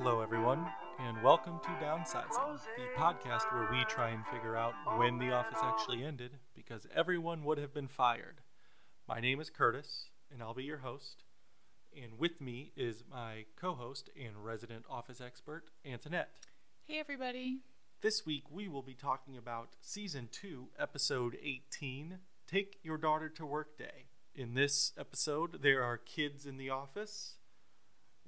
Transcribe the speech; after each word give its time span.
Hello, 0.00 0.20
everyone, 0.20 0.64
and 1.00 1.20
welcome 1.24 1.58
to 1.58 1.84
Downsizing, 1.84 2.60
the 2.76 2.84
podcast 2.96 3.52
where 3.52 3.68
we 3.68 3.84
try 3.86 4.10
and 4.10 4.24
figure 4.28 4.54
out 4.54 4.72
when 4.96 5.18
the 5.18 5.32
office 5.32 5.58
actually 5.60 6.04
ended 6.04 6.38
because 6.54 6.86
everyone 6.94 7.42
would 7.42 7.58
have 7.58 7.74
been 7.74 7.88
fired. 7.88 8.40
My 9.08 9.18
name 9.18 9.40
is 9.40 9.50
Curtis, 9.50 10.10
and 10.32 10.40
I'll 10.40 10.54
be 10.54 10.62
your 10.62 10.78
host. 10.78 11.24
And 12.00 12.16
with 12.16 12.40
me 12.40 12.70
is 12.76 13.02
my 13.10 13.46
co 13.56 13.74
host 13.74 14.08
and 14.16 14.44
resident 14.44 14.84
office 14.88 15.20
expert, 15.20 15.64
Antoinette. 15.84 16.30
Hey, 16.86 17.00
everybody. 17.00 17.58
This 18.00 18.24
week 18.24 18.44
we 18.52 18.68
will 18.68 18.82
be 18.82 18.94
talking 18.94 19.36
about 19.36 19.70
Season 19.80 20.28
2, 20.30 20.68
Episode 20.78 21.36
18 21.42 22.18
Take 22.46 22.78
Your 22.84 22.98
Daughter 22.98 23.28
to 23.30 23.44
Work 23.44 23.76
Day. 23.76 24.06
In 24.32 24.54
this 24.54 24.92
episode, 24.96 25.62
there 25.62 25.82
are 25.82 25.96
kids 25.96 26.46
in 26.46 26.56
the 26.56 26.70
office. 26.70 27.37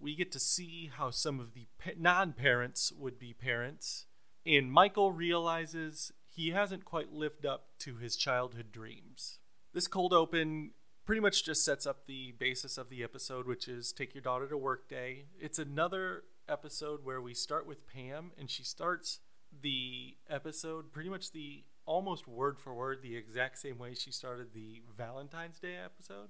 We 0.01 0.17
get 0.17 0.33
to 0.33 0.39
see 0.41 0.91
how 0.97 1.11
some 1.11 1.39
of 1.41 1.53
the 1.55 1.67
non 1.99 2.33
parents 2.33 2.93
would 2.93 3.19
be 3.19 3.35
parents. 3.35 4.07
And 4.47 4.73
Michael 4.73 5.13
realizes 5.13 6.13
he 6.27 6.51
hasn't 6.51 6.85
quite 6.85 7.13
lived 7.13 7.45
up 7.45 7.67
to 7.81 7.97
his 7.97 8.17
childhood 8.17 8.73
dreams. 8.73 9.39
This 9.75 9.87
cold 9.87 10.13
open 10.13 10.71
pretty 11.05 11.21
much 11.21 11.45
just 11.45 11.65
sets 11.65 11.87
up 11.87 12.07
the 12.07 12.33
basis 12.39 12.79
of 12.79 12.89
the 12.89 13.03
episode, 13.03 13.47
which 13.47 13.69
is 13.69 13.93
Take 13.93 14.15
Your 14.15 14.23
Daughter 14.23 14.49
to 14.49 14.57
Work 14.57 14.89
Day. 14.89 15.27
It's 15.39 15.59
another 15.59 16.23
episode 16.49 17.05
where 17.05 17.21
we 17.21 17.35
start 17.35 17.67
with 17.67 17.87
Pam, 17.87 18.33
and 18.39 18.51
she 18.51 18.63
starts 18.65 19.21
the 19.63 20.17
episode 20.29 20.93
pretty 20.93 21.11
much 21.11 21.33
the 21.33 21.65
almost 21.85 22.27
word 22.29 22.59
for 22.59 22.73
word 22.73 23.03
the 23.03 23.17
exact 23.17 23.59
same 23.59 23.79
way 23.79 23.95
she 23.95 24.13
started 24.13 24.53
the 24.55 24.81
Valentine's 24.97 25.59
Day 25.59 25.75
episode 25.85 26.29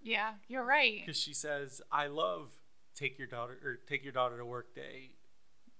Yeah, 0.00 0.34
you're 0.48 0.64
right. 0.64 1.00
because 1.04 1.20
she 1.20 1.34
says, 1.34 1.82
"I 1.90 2.06
love 2.06 2.52
take 2.94 3.18
your 3.18 3.28
daughter 3.28 3.58
or 3.64 3.76
take 3.76 4.02
your 4.02 4.12
daughter 4.12 4.36
to 4.38 4.44
work 4.44 4.74
day 4.74 5.16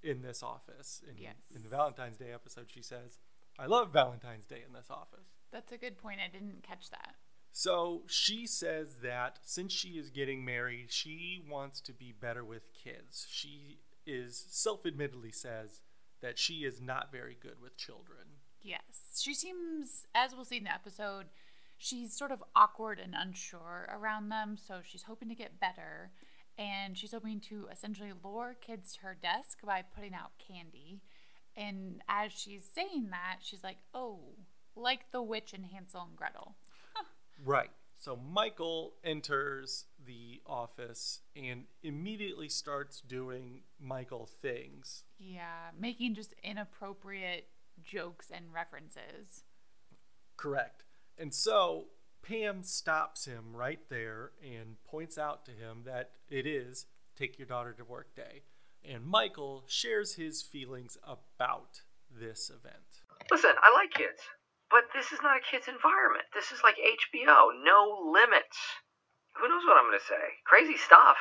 in 0.03 0.23
this 0.23 0.43
office." 0.43 1.03
In, 1.09 1.19
Yes. 1.19 1.37
in 1.55 1.63
the 1.63 1.69
Valentine's 1.69 2.17
Day 2.17 2.33
episode, 2.33 2.71
she 2.71 2.83
says, 2.83 3.19
"I 3.59 3.67
love 3.67 3.93
Valentine's 3.93 4.47
Day 4.47 4.63
in 4.63 4.73
this 4.73 4.91
office." 4.91 5.29
That's 5.51 5.73
a 5.73 5.79
good 5.79 5.99
point. 5.99 6.21
I 6.21 6.29
didn't 6.29 6.63
catch 6.63 6.91
that. 6.91 7.17
So 7.53 8.05
she 8.07 8.47
says 8.47 9.01
that 9.01 9.39
since 9.43 9.73
she 9.73 9.99
is 9.99 10.09
getting 10.11 10.43
married, 10.45 10.91
she 10.91 11.45
wants 11.47 11.81
to 11.83 11.93
be 11.93 12.11
better 12.11 12.43
with 12.45 12.73
kids. 12.73 13.27
She 13.29 13.81
is 14.07 14.37
self 14.49 14.87
admittedly 14.87 15.33
says 15.33 15.83
that 16.21 16.39
she 16.39 16.65
is 16.65 16.81
not 16.81 17.13
very 17.13 17.35
good 17.35 17.61
with 17.61 17.77
children. 17.77 18.41
Yes. 18.63 19.21
She 19.23 19.35
seems, 19.35 20.07
as 20.15 20.35
we'll 20.35 20.45
see 20.45 20.57
in 20.59 20.65
the 20.65 20.73
episode, 20.73 21.27
she's 21.77 22.17
sort 22.17 22.31
of 22.31 22.43
awkward 22.57 22.99
and 22.99 23.15
unsure 23.15 23.89
around 23.93 24.31
them. 24.31 24.57
So 24.57 24.81
she's 24.83 25.03
hoping 25.03 25.29
to 25.29 25.35
get 25.35 25.61
better. 25.61 26.13
And 26.59 26.97
she's 26.97 27.13
hoping 27.13 27.41
to 27.49 27.69
essentially 27.73 28.13
lure 28.23 28.57
kids 28.61 28.95
to 28.95 29.01
her 29.01 29.17
desk 29.21 29.61
by 29.65 29.83
putting 29.83 30.15
out 30.15 30.33
candy. 30.39 31.01
And 31.57 32.03
as 32.09 32.33
she's 32.33 32.65
saying 32.65 33.09
that, 33.11 33.39
she's 33.41 33.65
like, 33.65 33.79
oh, 33.95 34.21
like 34.77 35.11
the 35.13 35.23
witch 35.23 35.53
in 35.53 35.65
Hansel 35.65 36.07
and 36.09 36.17
Gretel. 36.17 36.55
Right. 37.45 37.71
So 37.99 38.17
Michael 38.17 38.95
enters 39.05 39.87
the 40.05 40.43
office 40.47 41.21
and 41.37 41.65
immediately 41.83 42.49
starts 42.49 43.01
doing 43.01 43.63
Michael 43.81 44.27
things. 44.27 45.05
Yeah, 45.19 45.71
making 45.79 46.15
just 46.15 46.35
inappropriate 46.43 47.47
jokes 47.83 48.31
and 48.33 48.53
references. 48.53 49.45
Correct. 50.37 50.85
And 51.17 51.33
so 51.33 51.87
Pam 52.23 52.63
stops 52.63 53.25
him 53.25 53.55
right 53.55 53.81
there 53.89 54.31
and 54.43 54.77
points 54.85 55.19
out 55.19 55.45
to 55.47 55.51
him 55.53 55.83
that 55.85 56.13
it 56.31 56.47
is 56.47 56.87
take 57.17 57.39
your 57.39 57.47
daughter 57.47 57.73
to 57.73 57.85
work 57.85 58.15
day. 58.15 58.43
And 58.85 59.07
Michael 59.07 59.65
shares 59.67 60.15
his 60.15 60.43
feelings 60.43 60.97
about 61.03 61.83
this 62.11 62.51
event. 62.51 63.03
Listen, 63.31 63.53
I 63.63 63.73
like 63.75 63.93
kids, 63.95 64.23
but 64.71 64.85
this 64.95 65.13
is 65.13 65.21
not 65.23 65.37
a 65.37 65.47
kid's 65.51 65.69
environment. 65.69 66.25
This 66.35 66.51
is 66.51 66.63
like 66.63 66.77
HBO, 66.77 67.51
no 67.63 68.11
limits. 68.11 68.59
Who 69.39 69.49
knows 69.49 69.63
what 69.67 69.79
I'm 69.79 69.89
going 69.89 69.99
to 69.99 70.05
say? 70.05 70.43
Crazy 70.47 70.77
stuff. 70.77 71.17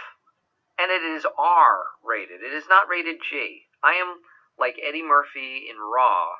And 0.79 0.90
it 0.90 1.03
is 1.03 1.25
R 1.38 1.85
rated. 2.03 2.41
It 2.41 2.53
is 2.53 2.66
not 2.69 2.90
rated 2.90 3.17
G. 3.29 3.61
I 3.84 3.94
am 4.01 4.17
like 4.57 4.81
Eddie 4.81 5.06
Murphy 5.06 5.69
in 5.69 5.78
Raw, 5.78 6.34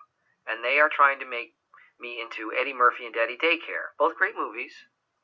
and 0.50 0.63
they 0.63 0.79
are 0.79 0.89
trying 0.89 1.19
to 1.19 1.29
make 1.29 1.53
me 2.01 2.19
into 2.22 2.51
Eddie 2.59 2.73
Murphy 2.73 3.06
and 3.06 3.13
Daddy 3.13 3.38
Daycare. 3.38 3.94
Both 3.97 4.16
great 4.16 4.34
movies, 4.38 4.73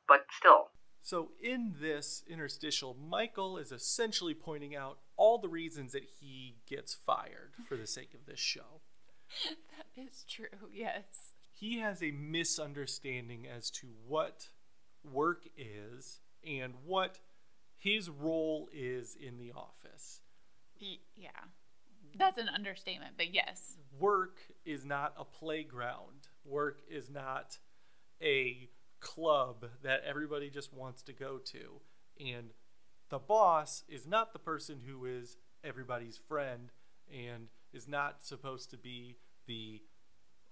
but 0.07 0.25
still. 0.38 0.69
So, 1.01 1.31
in 1.41 1.75
this 1.79 2.23
interstitial, 2.27 2.93
Michael 2.93 3.57
is 3.57 3.71
essentially 3.71 4.33
pointing 4.33 4.75
out 4.75 4.99
all 5.15 5.38
the 5.38 5.49
reasons 5.49 5.93
that 5.93 6.03
he 6.19 6.57
gets 6.67 6.93
fired 6.93 7.53
for 7.67 7.77
the 7.77 7.88
sake 7.88 8.13
of 8.13 8.25
this 8.25 8.39
show. 8.39 8.81
That 9.77 10.03
is 10.03 10.25
true, 10.27 10.69
yes. 10.73 11.33
He 11.53 11.79
has 11.79 12.01
a 12.01 12.11
misunderstanding 12.11 13.47
as 13.47 13.69
to 13.71 13.88
what 14.07 14.47
work 15.03 15.44
is 15.55 16.19
and 16.45 16.73
what 16.85 17.19
his 17.77 18.09
role 18.09 18.69
is 18.73 19.15
in 19.19 19.38
the 19.38 19.51
office. 19.51 20.21
Yeah. 21.15 21.29
That's 22.17 22.38
an 22.38 22.49
understatement, 22.49 23.13
but 23.17 23.33
yes. 23.33 23.77
Work 23.99 24.38
is 24.65 24.85
not 24.85 25.13
a 25.17 25.25
playground, 25.25 26.26
work 26.47 26.81
is 26.89 27.09
not 27.09 27.57
a 28.21 28.69
club 28.99 29.65
that 29.83 30.01
everybody 30.05 30.49
just 30.49 30.73
wants 30.73 31.03
to 31.03 31.13
go 31.13 31.37
to. 31.37 31.81
And 32.19 32.51
the 33.09 33.19
boss 33.19 33.83
is 33.87 34.07
not 34.07 34.33
the 34.33 34.39
person 34.39 34.81
who 34.85 35.05
is 35.05 35.37
everybody's 35.63 36.17
friend 36.17 36.71
and 37.13 37.47
is 37.73 37.87
not 37.87 38.23
supposed 38.23 38.69
to 38.71 38.77
be 38.77 39.17
the 39.47 39.81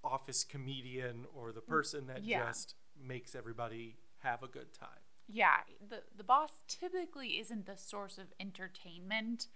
office 0.03 0.43
comedian 0.43 1.25
or 1.33 1.51
the 1.51 1.61
person 1.61 2.07
that 2.07 2.23
Yeah. 2.23 2.45
just 2.45 2.75
makes 2.95 3.35
everybody 3.35 3.97
have 4.19 4.43
a 4.43 4.47
good 4.47 4.73
time. 4.73 4.99
Yeah, 5.27 5.63
the 5.89 6.03
the 6.15 6.23
boss 6.23 6.61
typically 6.67 7.39
isn't 7.39 7.65
the 7.65 7.77
source 7.77 8.19
of 8.19 8.27
entertainment 8.39 9.47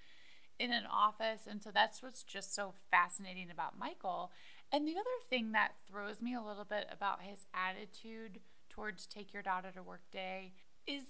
in 0.57 0.71
an 0.73 0.85
office, 0.88 1.45
and 1.47 1.61
so 1.63 1.71
that's 1.71 2.01
what's 2.01 2.23
just 2.23 2.53
so 2.56 2.73
fascinating 2.91 3.51
about 3.51 3.77
Michael. 3.77 4.31
And 4.72 4.88
the 4.88 4.94
other 4.94 5.09
thing 5.30 5.52
that 5.53 5.74
throws 5.90 6.22
me 6.22 6.35
a 6.35 6.41
little 6.41 6.66
bit 6.66 6.88
about 6.91 7.22
his 7.22 7.46
attitude 7.53 8.40
towards 8.69 9.07
take 9.07 9.34
your 9.34 9.41
daughter 9.41 9.72
to 9.74 9.81
work 9.81 10.02
day 10.12 10.53
is 10.85 11.03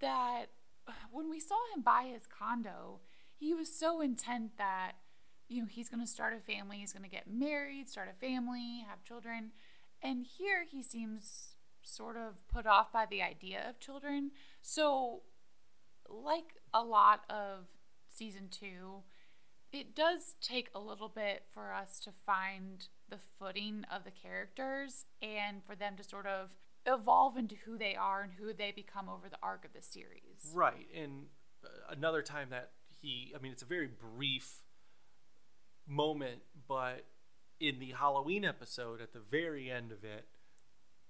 that 0.00 0.46
when 1.10 1.30
we 1.30 1.40
saw 1.40 1.56
him 1.74 1.82
buy 1.82 2.08
his 2.12 2.26
condo, 2.26 3.00
he 3.38 3.54
was 3.54 3.72
so 3.72 4.00
intent 4.00 4.56
that 4.58 4.92
you 5.48 5.60
know 5.60 5.68
he's 5.70 5.88
going 5.88 6.00
to 6.00 6.10
start 6.10 6.34
a 6.34 6.40
family, 6.40 6.78
he's 6.78 6.92
going 6.92 7.02
to 7.02 7.08
get 7.10 7.30
married, 7.30 7.88
start 7.88 8.08
a 8.10 8.26
family, 8.26 8.84
have 8.88 9.04
children. 9.04 9.52
And 10.02 10.26
here 10.38 10.64
he 10.70 10.82
seems 10.82 11.56
sort 11.82 12.16
of 12.16 12.46
put 12.48 12.66
off 12.66 12.92
by 12.92 13.06
the 13.06 13.22
idea 13.22 13.64
of 13.68 13.78
children. 13.78 14.30
So, 14.62 15.22
like 16.08 16.54
a 16.72 16.82
lot 16.82 17.20
of 17.28 17.66
season 18.08 18.48
two, 18.50 19.02
it 19.72 19.94
does 19.94 20.34
take 20.40 20.70
a 20.74 20.80
little 20.80 21.08
bit 21.08 21.44
for 21.52 21.72
us 21.72 21.98
to 22.00 22.10
find 22.24 22.88
the 23.14 23.20
footing 23.38 23.84
of 23.94 24.04
the 24.04 24.10
characters 24.10 25.04
and 25.22 25.62
for 25.64 25.74
them 25.74 25.96
to 25.96 26.02
sort 26.02 26.26
of 26.26 26.50
evolve 26.86 27.36
into 27.36 27.54
who 27.64 27.78
they 27.78 27.94
are 27.94 28.22
and 28.22 28.32
who 28.38 28.52
they 28.52 28.72
become 28.72 29.08
over 29.08 29.28
the 29.28 29.38
arc 29.42 29.64
of 29.64 29.72
the 29.72 29.82
series. 29.82 30.52
Right. 30.52 30.88
And 30.94 31.26
uh, 31.64 31.68
another 31.90 32.22
time 32.22 32.48
that 32.50 32.70
he, 33.00 33.32
I 33.36 33.40
mean, 33.40 33.52
it's 33.52 33.62
a 33.62 33.66
very 33.66 33.88
brief 33.88 34.62
moment, 35.86 36.40
but 36.68 37.06
in 37.60 37.78
the 37.78 37.92
Halloween 37.92 38.44
episode, 38.44 39.00
at 39.00 39.12
the 39.12 39.20
very 39.20 39.70
end 39.70 39.92
of 39.92 40.04
it, 40.04 40.26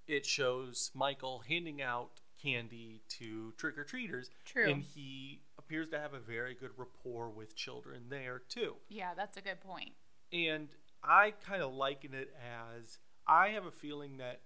it 0.06 0.26
shows 0.26 0.90
Michael 0.94 1.42
handing 1.48 1.80
out 1.80 2.20
candy 2.42 3.00
to 3.08 3.52
trick 3.56 3.78
or 3.78 3.84
treaters. 3.84 4.30
True. 4.44 4.70
And 4.70 4.82
he 4.82 5.40
appears 5.58 5.88
to 5.90 5.98
have 5.98 6.12
a 6.12 6.18
very 6.18 6.54
good 6.54 6.72
rapport 6.76 7.30
with 7.30 7.56
children 7.56 8.02
there, 8.10 8.42
too. 8.48 8.74
Yeah, 8.90 9.14
that's 9.16 9.38
a 9.38 9.40
good 9.40 9.60
point. 9.60 9.92
And 10.32 10.68
I 11.06 11.32
kind 11.46 11.62
of 11.62 11.72
liken 11.72 12.14
it 12.14 12.34
as 12.40 12.98
I 13.26 13.48
have 13.50 13.66
a 13.66 13.70
feeling 13.70 14.16
that 14.18 14.40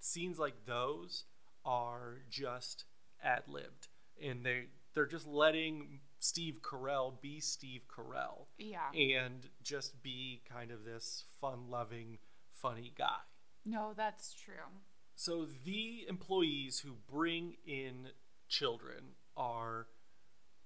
scenes 0.00 0.38
like 0.38 0.66
those 0.66 1.24
are 1.64 2.18
just 2.28 2.84
ad 3.22 3.44
libbed, 3.46 3.88
and 4.22 4.44
they 4.44 4.64
they're 4.94 5.06
just 5.06 5.26
letting 5.26 6.00
Steve 6.18 6.60
Carell 6.62 7.20
be 7.20 7.40
Steve 7.40 7.82
Carell 7.88 8.46
Yeah. 8.58 8.90
and 8.92 9.48
just 9.62 10.02
be 10.02 10.42
kind 10.52 10.70
of 10.70 10.84
this 10.84 11.24
fun-loving, 11.40 12.18
funny 12.52 12.92
guy. 12.96 13.16
No, 13.64 13.92
that's 13.96 14.34
true. 14.34 14.82
So 15.14 15.46
the 15.64 16.04
employees 16.08 16.80
who 16.80 16.96
bring 17.10 17.54
in 17.66 18.08
children 18.48 19.14
are 19.36 19.86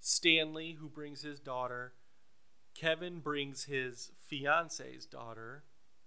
Stanley, 0.00 0.72
who 0.72 0.88
brings 0.88 1.22
his 1.22 1.38
daughter, 1.40 1.92
Kevin 2.76 3.20
brings 3.20 3.64
his 3.64 4.12
fiance's 4.28 5.06
daughter, 5.06 5.64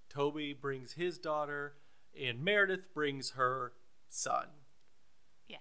Toby 0.08 0.54
brings 0.54 0.94
his 0.94 1.18
daughter, 1.18 1.74
and 2.20 2.44
Meredith 2.44 2.94
brings 2.94 3.32
her 3.32 3.74
son. 4.08 4.48
Yes. 5.48 5.60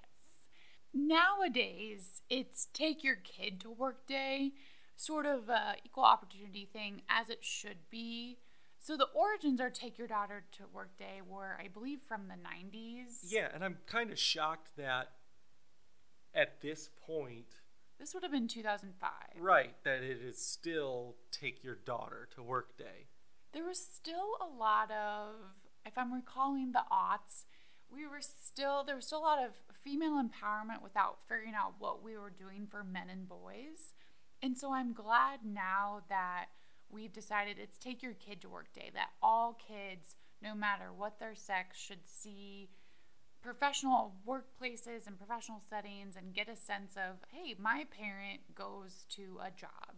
Nowadays, 0.92 2.22
it's 2.28 2.66
take 2.72 3.02
your 3.02 3.16
kid 3.16 3.60
to 3.60 3.70
work 3.70 4.06
day. 4.06 4.52
sort 4.96 5.26
of 5.26 5.48
a 5.48 5.76
equal 5.84 6.02
opportunity 6.02 6.68
thing 6.70 7.02
as 7.08 7.30
it 7.30 7.44
should 7.44 7.78
be. 7.88 8.38
So 8.80 8.96
the 8.96 9.06
origins 9.14 9.60
are 9.60 9.70
Take 9.70 9.96
Your 9.96 10.08
Daughter 10.08 10.44
to 10.52 10.64
Work 10.72 10.96
Day 10.98 11.20
were, 11.26 11.58
I 11.62 11.68
believe, 11.68 12.00
from 12.00 12.28
the 12.28 12.34
90s. 12.34 13.20
Yeah, 13.28 13.48
and 13.54 13.64
I'm 13.64 13.78
kind 13.86 14.10
of 14.10 14.18
shocked 14.18 14.76
that 14.76 15.12
at 16.34 16.60
this 16.60 16.90
point, 17.06 17.56
This 17.98 18.14
would 18.14 18.22
have 18.22 18.32
been 18.32 18.48
2005. 18.48 19.10
right, 19.40 19.74
that 19.84 20.02
it 20.02 20.18
is 20.22 20.38
still 20.38 21.16
Take 21.32 21.64
Your 21.64 21.74
Daughter 21.74 22.28
to 22.34 22.42
Work 22.42 22.78
Day. 22.78 23.08
There 23.52 23.64
was 23.64 23.78
still 23.78 24.36
a 24.40 24.46
lot 24.46 24.90
of, 24.90 25.34
if 25.84 25.98
I'm 25.98 26.12
recalling 26.12 26.72
the 26.72 26.82
aughts, 26.92 27.44
we 27.90 28.06
were 28.06 28.20
still, 28.20 28.84
there 28.84 28.94
was 28.94 29.06
still 29.06 29.20
a 29.20 29.20
lot 29.20 29.42
of 29.42 29.52
female 29.82 30.22
empowerment 30.22 30.82
without 30.82 31.18
figuring 31.28 31.54
out 31.54 31.74
what 31.78 32.02
we 32.02 32.16
were 32.16 32.30
doing 32.30 32.66
for 32.70 32.84
men 32.84 33.08
and 33.10 33.28
boys. 33.28 33.94
And 34.42 34.56
so 34.56 34.72
I'm 34.72 34.92
glad 34.92 35.40
now 35.44 36.02
that 36.08 36.46
we've 36.90 37.12
decided 37.12 37.56
it's 37.58 37.78
Take 37.78 38.02
Your 38.02 38.14
Kid 38.14 38.40
to 38.42 38.48
Work 38.48 38.72
Day, 38.72 38.90
that 38.94 39.10
all 39.22 39.58
kids, 39.66 40.14
no 40.40 40.54
matter 40.54 40.92
what 40.96 41.18
their 41.18 41.34
sex, 41.34 41.78
should 41.78 42.06
see 42.06 42.68
professional 43.42 44.14
workplaces 44.26 45.06
and 45.06 45.16
professional 45.18 45.60
settings 45.68 46.16
and 46.16 46.34
get 46.34 46.48
a 46.48 46.56
sense 46.56 46.94
of, 46.96 47.16
hey, 47.30 47.54
my 47.58 47.86
parent 47.96 48.40
goes 48.54 49.06
to 49.10 49.38
a 49.42 49.50
job. 49.50 49.96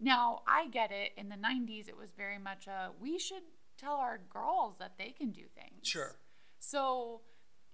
Now, 0.00 0.42
I 0.46 0.68
get 0.68 0.90
it. 0.90 1.12
In 1.16 1.28
the 1.28 1.36
90s, 1.36 1.88
it 1.88 1.96
was 1.96 2.12
very 2.16 2.38
much 2.38 2.66
a 2.66 2.90
we 3.00 3.18
should 3.18 3.42
tell 3.76 3.94
our 3.94 4.20
girls 4.30 4.76
that 4.78 4.94
they 4.98 5.10
can 5.10 5.30
do 5.30 5.42
things. 5.54 5.86
Sure. 5.86 6.16
So 6.58 7.22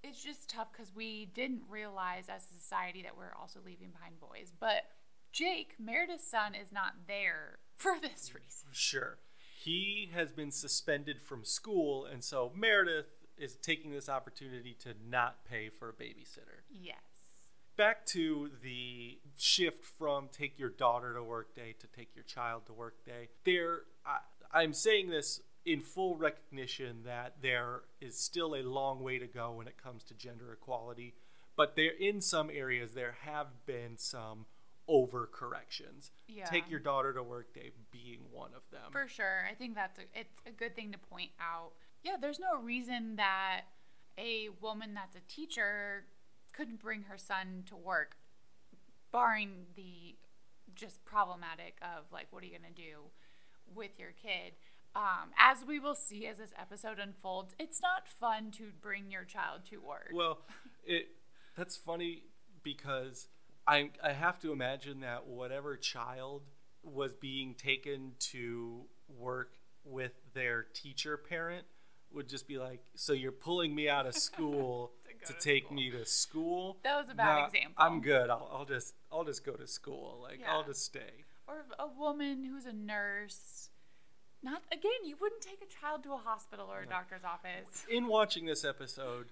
it's 0.02 0.22
just 0.22 0.50
tough 0.50 0.68
because 0.72 0.94
we 0.94 1.30
didn't 1.34 1.62
realize 1.68 2.24
as 2.28 2.44
a 2.44 2.60
society 2.60 3.02
that 3.02 3.16
we're 3.16 3.34
also 3.38 3.60
leaving 3.64 3.90
behind 3.90 4.20
boys. 4.20 4.52
But 4.58 4.84
Jake, 5.32 5.74
Meredith's 5.78 6.28
son, 6.28 6.54
is 6.54 6.70
not 6.72 6.92
there 7.08 7.58
for 7.76 7.96
this 8.00 8.32
reason. 8.34 8.68
Sure. 8.72 9.18
He 9.62 10.10
has 10.14 10.30
been 10.30 10.50
suspended 10.50 11.22
from 11.22 11.42
school, 11.42 12.04
and 12.04 12.22
so 12.22 12.52
Meredith 12.54 13.23
is 13.38 13.56
taking 13.56 13.92
this 13.92 14.08
opportunity 14.08 14.76
to 14.80 14.94
not 15.08 15.44
pay 15.44 15.68
for 15.68 15.88
a 15.88 15.92
babysitter. 15.92 16.62
Yes. 16.70 16.96
Back 17.76 18.06
to 18.06 18.50
the 18.62 19.18
shift 19.36 19.84
from 19.84 20.28
take 20.30 20.58
your 20.58 20.68
daughter 20.68 21.14
to 21.14 21.22
work 21.22 21.54
day 21.54 21.74
to 21.80 21.86
take 21.88 22.14
your 22.14 22.24
child 22.24 22.66
to 22.66 22.72
work 22.72 23.04
day. 23.04 23.28
There, 23.44 23.80
I, 24.06 24.18
I'm 24.52 24.72
saying 24.72 25.10
this 25.10 25.40
in 25.64 25.80
full 25.80 26.16
recognition 26.16 27.02
that 27.04 27.36
there 27.42 27.80
is 28.00 28.18
still 28.18 28.54
a 28.54 28.62
long 28.62 29.02
way 29.02 29.18
to 29.18 29.26
go 29.26 29.52
when 29.52 29.66
it 29.66 29.82
comes 29.82 30.04
to 30.04 30.14
gender 30.14 30.52
equality, 30.52 31.14
but 31.56 31.74
there 31.74 31.92
in 31.98 32.20
some 32.20 32.50
areas 32.50 32.92
there 32.92 33.16
have 33.22 33.48
been 33.66 33.96
some 33.96 34.46
overcorrections. 34.88 36.10
Yeah. 36.28 36.44
Take 36.44 36.70
your 36.70 36.80
daughter 36.80 37.12
to 37.12 37.22
work 37.22 37.54
day 37.54 37.72
being 37.90 38.20
one 38.30 38.50
of 38.54 38.62
them. 38.70 38.92
For 38.92 39.08
sure. 39.08 39.46
I 39.50 39.54
think 39.54 39.74
that's 39.74 39.98
a, 39.98 40.02
it's 40.14 40.40
a 40.46 40.50
good 40.50 40.76
thing 40.76 40.92
to 40.92 40.98
point 40.98 41.30
out. 41.40 41.72
Yeah, 42.02 42.16
there's 42.20 42.38
no 42.38 42.60
reason 42.60 43.16
that 43.16 43.62
a 44.18 44.48
woman 44.60 44.94
that's 44.94 45.16
a 45.16 45.20
teacher 45.20 46.04
couldn't 46.52 46.80
bring 46.80 47.02
her 47.04 47.18
son 47.18 47.64
to 47.66 47.76
work, 47.76 48.16
barring 49.10 49.66
the 49.76 50.16
just 50.74 51.04
problematic 51.04 51.78
of 51.82 52.04
like, 52.12 52.26
what 52.30 52.42
are 52.42 52.46
you 52.46 52.52
going 52.52 52.74
to 52.74 52.82
do 52.82 52.98
with 53.74 53.98
your 53.98 54.10
kid? 54.10 54.52
Um, 54.96 55.30
as 55.38 55.64
we 55.66 55.80
will 55.80 55.96
see 55.96 56.26
as 56.26 56.38
this 56.38 56.52
episode 56.60 56.98
unfolds, 57.00 57.54
it's 57.58 57.82
not 57.82 58.06
fun 58.06 58.50
to 58.52 58.70
bring 58.80 59.10
your 59.10 59.24
child 59.24 59.62
to 59.70 59.78
work. 59.78 60.10
Well, 60.12 60.38
it 60.84 61.08
that's 61.56 61.76
funny 61.76 62.24
because 62.62 63.28
I 63.66 63.90
I 64.02 64.12
have 64.12 64.38
to 64.40 64.52
imagine 64.52 65.00
that 65.00 65.26
whatever 65.26 65.76
child 65.76 66.42
was 66.82 67.12
being 67.14 67.54
taken 67.54 68.12
to 68.18 68.82
work 69.08 69.52
with 69.84 70.12
their 70.34 70.62
teacher 70.74 71.16
parent 71.16 71.64
would 72.12 72.28
just 72.28 72.46
be 72.46 72.58
like, 72.58 72.80
"So 72.94 73.12
you're 73.12 73.32
pulling 73.32 73.74
me 73.74 73.88
out 73.88 74.06
of 74.06 74.14
school 74.28 74.92
To 75.20 75.26
to, 75.26 75.32
to 75.32 75.40
take 75.40 75.64
school." 75.64 75.76
me 75.76 75.90
to 75.90 76.04
school?" 76.04 76.76
That 76.84 76.96
was 77.00 77.08
a 77.10 77.14
bad 77.14 77.24
Nah, 77.40 77.46
example. 77.46 77.74
I'm 77.78 78.00
good. 78.00 78.30
I'll, 78.30 78.48
I'll 78.52 78.64
just 78.66 78.94
I'll 79.10 79.24
just 79.24 79.44
go 79.44 79.52
to 79.52 79.66
school. 79.66 80.20
Like 80.22 80.40
I'll 80.48 80.64
just 80.64 80.84
stay. 80.84 81.24
or 81.48 81.64
a 81.78 81.86
woman 81.86 82.44
who's 82.44 82.66
a 82.66 82.72
nurse. 82.72 83.70
Not 84.42 84.62
again, 84.70 85.06
you 85.06 85.16
wouldn't 85.18 85.40
take 85.40 85.62
a 85.62 85.66
child 85.80 86.02
to 86.04 86.12
a 86.12 86.18
hospital 86.18 86.66
or 86.70 86.82
a 86.82 86.86
doctor's 86.86 87.24
office. 87.24 87.86
In 87.90 88.06
watching 88.08 88.44
this 88.44 88.62
episode, 88.62 89.28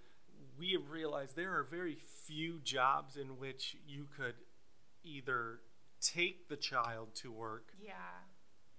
we 0.59 0.73
have 0.73 0.91
realized 0.91 1.37
there 1.37 1.53
are 1.57 1.65
very 1.65 1.97
few 2.27 2.61
jobs 2.61 3.17
in 3.17 3.39
which 3.39 3.77
you 3.87 4.07
could 4.17 4.35
either 5.05 5.61
take 6.01 6.49
the 6.49 6.57
child 6.57 7.15
to 7.17 7.31
work 7.33 7.73
Yeah. 7.81 7.95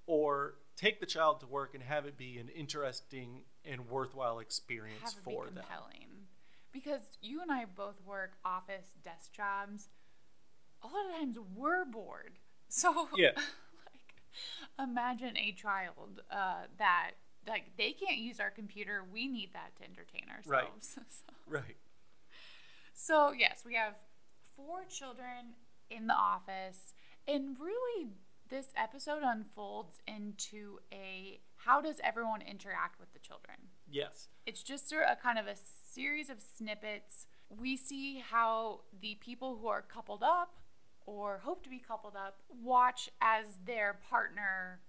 or 0.06 0.56
take 0.76 1.00
the 1.00 1.06
child 1.06 1.40
to 1.42 1.48
work 1.48 1.74
and 1.74 1.84
have 1.84 2.06
it 2.06 2.18
be 2.18 2.38
an 2.38 2.50
interesting 2.50 3.44
and 3.66 3.88
worthwhile 3.90 4.40
experience 4.40 5.00
have 5.02 5.14
it 5.14 5.26
be 5.26 5.32
for 5.32 5.50
them. 5.50 5.64
Because 6.72 7.18
you 7.22 7.42
and 7.42 7.52
I 7.52 7.66
both 7.66 8.02
work 8.04 8.32
office 8.44 8.96
desk 9.04 9.32
jobs. 9.32 9.90
A 10.82 10.88
lot 10.88 11.06
of 11.06 11.12
times 11.20 11.38
we're 11.56 11.86
bored. 11.86 12.40
So 12.70 13.08
Yeah. 13.16 13.32
like 13.36 14.80
imagine 14.80 15.38
a 15.38 15.52
child 15.52 16.22
uh, 16.32 16.64
that 16.80 17.12
like 17.48 17.76
they 17.78 17.92
can't 17.92 18.18
use 18.20 18.40
our 18.40 18.50
computer. 18.50 19.04
We 19.12 19.28
need 19.28 19.52
that 19.54 19.76
to 19.78 19.84
entertain 19.84 20.24
Right. 20.46 20.64
ourselves. 20.66 20.88
so, 21.10 21.34
Right. 21.48 21.78
so 22.94 23.32
yes, 23.32 23.64
we 23.66 23.76
have 23.76 23.96
four 24.56 24.84
children 24.86 25.56
in 25.90 26.08
the 26.08 26.14
office, 26.14 26.94
and 27.28 27.58
really 27.60 28.10
this 28.50 28.72
episode 28.76 29.24
unfolds 29.24 30.00
into 30.08 30.80
a 30.92 31.40
how 31.56 31.82
does 31.82 32.00
everyone 32.04 32.42
interact 32.42 33.00
with 33.00 33.12
the 33.14 33.20
children? 33.20 33.56
Yes. 33.90 34.28
It's 34.46 34.62
just 34.62 34.92
a, 34.92 35.12
a 35.12 35.16
kind 35.16 35.40
of 35.40 35.48
a 35.48 35.56
series 35.56 36.30
of 36.30 36.42
snippets. 36.42 37.26
We 37.50 37.78
see 37.78 38.20
how 38.20 38.82
the 39.02 39.16
people 39.16 39.58
who 39.62 39.68
are 39.68 39.82
coupled 39.82 40.24
up 40.24 40.58
or 41.06 41.40
hope 41.44 41.64
to 41.64 41.70
be 41.70 41.80
coupled 41.80 42.16
up 42.16 42.42
watch 42.62 43.10
as 43.22 43.60
their 43.66 43.98
partner 44.10 44.82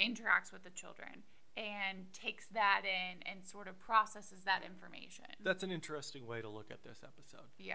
interacts 0.00 0.52
with 0.52 0.62
the 0.64 0.70
children 0.70 1.22
and 1.56 2.12
takes 2.12 2.46
that 2.48 2.82
in 2.84 3.22
and 3.30 3.46
sort 3.46 3.68
of 3.68 3.78
processes 3.78 4.40
that 4.44 4.62
information. 4.64 5.26
That's 5.42 5.62
an 5.62 5.70
interesting 5.70 6.26
way 6.26 6.40
to 6.40 6.48
look 6.48 6.70
at 6.70 6.82
this 6.82 7.02
episode. 7.04 7.48
yeah. 7.58 7.74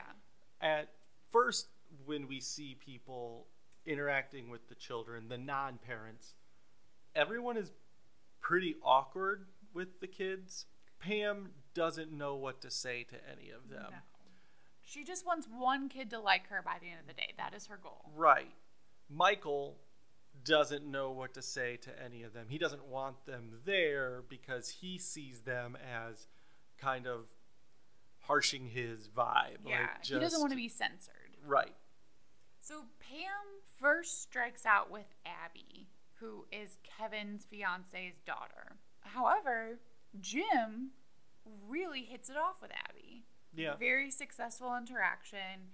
At 0.59 0.89
first, 1.31 1.67
when 2.05 2.27
we 2.27 2.39
see 2.39 2.75
people 2.83 3.47
interacting 3.85 4.49
with 4.49 4.67
the 4.69 4.75
children, 4.75 5.29
the 5.29 5.37
non 5.37 5.77
parents, 5.77 6.33
everyone 7.15 7.57
is 7.57 7.71
pretty 8.41 8.75
awkward 8.83 9.45
with 9.73 9.99
the 9.99 10.07
kids. 10.07 10.65
Pam 10.99 11.51
doesn't 11.75 12.11
know 12.11 12.35
what 12.35 12.61
to 12.61 12.71
say 12.71 13.03
to 13.03 13.15
any 13.31 13.51
of 13.51 13.69
them. 13.69 13.87
No. 13.91 13.97
She 14.81 15.03
just 15.03 15.25
wants 15.25 15.47
one 15.47 15.89
kid 15.89 16.09
to 16.11 16.19
like 16.19 16.47
her 16.47 16.61
by 16.63 16.77
the 16.81 16.87
end 16.87 17.01
of 17.01 17.07
the 17.07 17.13
day. 17.13 17.33
That 17.37 17.53
is 17.53 17.67
her 17.67 17.77
goal. 17.81 18.09
Right. 18.15 18.51
Michael 19.09 19.75
doesn't 20.43 20.85
know 20.85 21.11
what 21.11 21.33
to 21.35 21.41
say 21.41 21.77
to 21.77 22.03
any 22.03 22.23
of 22.23 22.33
them. 22.33 22.47
He 22.49 22.57
doesn't 22.57 22.85
want 22.85 23.25
them 23.25 23.59
there 23.65 24.23
because 24.29 24.69
he 24.69 24.97
sees 24.97 25.41
them 25.41 25.77
as 25.77 26.27
kind 26.77 27.07
of 27.07 27.25
harshing 28.21 28.67
his 28.67 29.07
vibe. 29.07 29.57
Yeah. 29.65 29.81
Like 29.81 30.05
he 30.05 30.19
doesn't 30.19 30.39
want 30.39 30.51
to 30.51 30.57
be 30.57 30.69
censored. 30.69 31.37
Right. 31.45 31.73
So 32.61 32.83
Pam 32.99 33.61
first 33.79 34.21
strikes 34.21 34.65
out 34.65 34.91
with 34.91 35.05
Abby, 35.25 35.87
who 36.19 36.45
is 36.51 36.77
Kevin's 36.83 37.45
fiance's 37.45 38.19
daughter. 38.25 38.77
However, 38.99 39.79
Jim 40.19 40.91
really 41.67 42.01
hits 42.01 42.29
it 42.29 42.35
off 42.35 42.61
with 42.61 42.71
Abby. 42.89 43.23
Yeah. 43.55 43.75
Very 43.77 44.11
successful 44.11 44.75
interaction, 44.75 45.71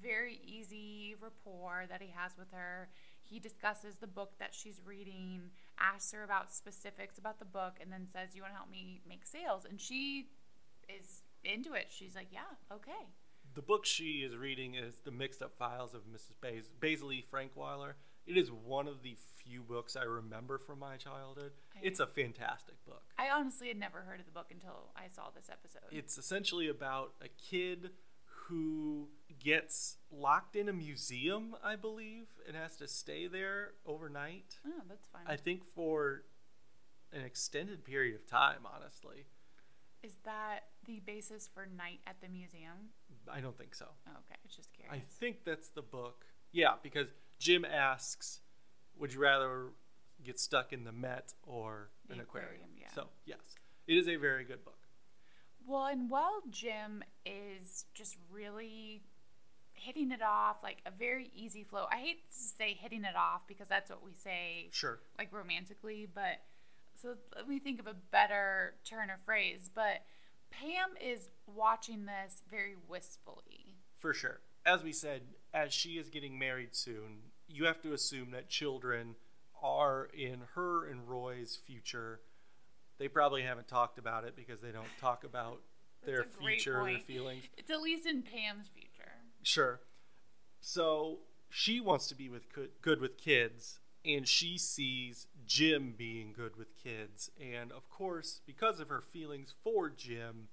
very 0.00 0.40
easy 0.46 1.16
rapport 1.20 1.86
that 1.88 2.00
he 2.00 2.12
has 2.14 2.32
with 2.38 2.50
her. 2.52 2.88
He 3.28 3.38
discusses 3.38 3.96
the 3.98 4.06
book 4.06 4.32
that 4.38 4.54
she's 4.54 4.80
reading, 4.84 5.50
asks 5.78 6.12
her 6.12 6.22
about 6.24 6.52
specifics 6.52 7.18
about 7.18 7.38
the 7.38 7.44
book, 7.44 7.74
and 7.80 7.92
then 7.92 8.06
says, 8.12 8.34
You 8.34 8.42
want 8.42 8.52
to 8.54 8.56
help 8.56 8.70
me 8.70 9.00
make 9.08 9.26
sales? 9.26 9.64
And 9.68 9.80
she 9.80 10.28
is 10.88 11.22
into 11.44 11.74
it. 11.74 11.86
She's 11.90 12.14
like, 12.14 12.28
Yeah, 12.32 12.40
okay. 12.72 13.06
The 13.54 13.62
book 13.62 13.84
she 13.86 14.22
is 14.22 14.36
reading 14.36 14.74
is 14.74 14.96
The 15.04 15.10
Mixed 15.10 15.42
Up 15.42 15.56
Files 15.58 15.94
of 15.94 16.02
Mrs. 16.02 16.32
Bas- 16.40 16.70
Baisley 16.80 17.24
Frankweiler. 17.32 17.94
It 18.26 18.36
is 18.36 18.50
one 18.50 18.86
of 18.88 19.02
the 19.02 19.16
few 19.36 19.62
books 19.62 19.96
I 19.96 20.02
remember 20.02 20.58
from 20.58 20.78
my 20.80 20.96
childhood. 20.96 21.52
I- 21.74 21.80
It's 21.82 22.00
a 22.00 22.06
fantastic 22.06 22.84
book. 22.84 23.02
I 23.18 23.30
honestly 23.30 23.68
had 23.68 23.78
never 23.78 24.00
heard 24.02 24.20
of 24.20 24.26
the 24.26 24.32
book 24.32 24.48
until 24.50 24.90
I 24.96 25.08
saw 25.08 25.30
this 25.34 25.48
episode. 25.50 25.88
It's 25.90 26.18
essentially 26.18 26.68
about 26.68 27.14
a 27.22 27.28
kid 27.28 27.90
who 28.48 29.08
gets 29.38 29.98
locked 30.10 30.56
in 30.56 30.68
a 30.68 30.72
museum, 30.72 31.54
I 31.62 31.76
believe, 31.76 32.26
and 32.46 32.56
has 32.56 32.76
to 32.76 32.88
stay 32.88 33.26
there 33.26 33.72
overnight. 33.84 34.58
oh, 34.66 34.82
that's 34.88 35.06
fine. 35.08 35.22
I 35.26 35.36
think 35.36 35.62
for 35.74 36.22
an 37.12 37.22
extended 37.22 37.84
period 37.84 38.14
of 38.14 38.26
time, 38.26 38.60
honestly. 38.64 39.26
Is 40.02 40.14
that 40.24 40.60
the 40.84 41.00
basis 41.00 41.48
for 41.52 41.66
Night 41.66 42.00
at 42.06 42.20
the 42.20 42.28
Museum? 42.28 42.90
I 43.30 43.40
don't 43.40 43.56
think 43.56 43.74
so. 43.74 43.86
Oh, 44.06 44.12
okay, 44.28 44.38
just 44.48 44.68
I 44.90 45.02
think 45.18 45.44
that's 45.44 45.68
the 45.68 45.82
book. 45.82 46.26
Yeah, 46.52 46.74
because 46.82 47.08
Jim 47.38 47.64
asks, 47.64 48.40
would 48.98 49.12
you 49.14 49.20
rather 49.20 49.68
get 50.22 50.38
stuck 50.38 50.72
in 50.72 50.84
the 50.84 50.92
Met 50.92 51.34
or 51.42 51.90
The 52.08 52.14
an 52.14 52.20
aquarium? 52.20 52.52
aquarium, 52.52 52.70
yeah. 52.80 52.88
So, 52.94 53.08
yes, 53.24 53.38
it 53.86 53.94
is 53.96 54.08
a 54.08 54.16
very 54.16 54.44
good 54.44 54.64
book. 54.64 54.78
Well, 55.66 55.86
and 55.86 56.08
while 56.08 56.42
Jim 56.50 57.02
is 57.24 57.86
just 57.94 58.16
really 58.30 59.02
hitting 59.76 60.10
it 60.12 60.22
off, 60.22 60.56
like 60.62 60.78
a 60.86 60.90
very 60.90 61.30
easy 61.34 61.64
flow. 61.64 61.86
I 61.90 61.96
hate 61.98 62.30
to 62.30 62.38
say 62.38 62.74
hitting 62.74 63.04
it 63.04 63.16
off 63.16 63.42
because 63.46 63.68
that's 63.68 63.90
what 63.90 64.04
we 64.04 64.12
say 64.14 64.68
Sure. 64.72 64.98
like 65.18 65.32
romantically, 65.32 66.06
but 66.12 66.42
so 67.00 67.14
let 67.34 67.48
me 67.48 67.58
think 67.58 67.78
of 67.80 67.86
a 67.86 67.94
better 67.94 68.74
turn 68.84 69.10
of 69.10 69.20
phrase. 69.24 69.70
But 69.74 70.02
Pam 70.50 70.96
is 71.00 71.28
watching 71.46 72.06
this 72.06 72.42
very 72.50 72.74
wistfully. 72.88 73.74
For 73.98 74.12
sure. 74.14 74.40
As 74.64 74.82
we 74.82 74.92
said, 74.92 75.22
as 75.54 75.72
she 75.72 75.90
is 75.98 76.08
getting 76.08 76.38
married 76.38 76.74
soon, 76.74 77.18
you 77.48 77.66
have 77.66 77.80
to 77.82 77.92
assume 77.92 78.30
that 78.32 78.48
children 78.48 79.14
are 79.62 80.08
in 80.12 80.42
her 80.54 80.86
and 80.86 81.08
Roy's 81.08 81.56
future. 81.66 82.20
They 82.98 83.08
probably 83.08 83.42
haven't 83.42 83.68
talked 83.68 83.98
about 83.98 84.24
it 84.24 84.34
because 84.36 84.60
they 84.60 84.72
don't 84.72 84.86
talk 85.00 85.24
about 85.24 85.60
their 86.04 86.22
That's 86.22 86.36
a 86.36 86.38
great 86.38 86.62
future 86.62 86.80
or 86.80 86.84
their 86.90 86.98
feelings. 87.00 87.44
It's 87.56 87.70
at 87.70 87.80
least 87.82 88.06
in 88.06 88.22
Pam's 88.22 88.68
future. 88.68 88.85
Sure. 89.46 89.78
So 90.60 91.20
she 91.48 91.80
wants 91.80 92.08
to 92.08 92.16
be 92.16 92.28
with 92.28 92.52
good, 92.52 92.70
good 92.82 93.00
with 93.00 93.16
kids, 93.16 93.78
and 94.04 94.26
she 94.26 94.58
sees 94.58 95.28
Jim 95.46 95.94
being 95.96 96.32
good 96.36 96.56
with 96.56 96.76
kids. 96.76 97.30
And 97.40 97.70
of 97.70 97.88
course, 97.88 98.40
because 98.44 98.80
of 98.80 98.88
her 98.88 99.00
feelings 99.00 99.54
for 99.62 99.88
Jim, 99.88 100.48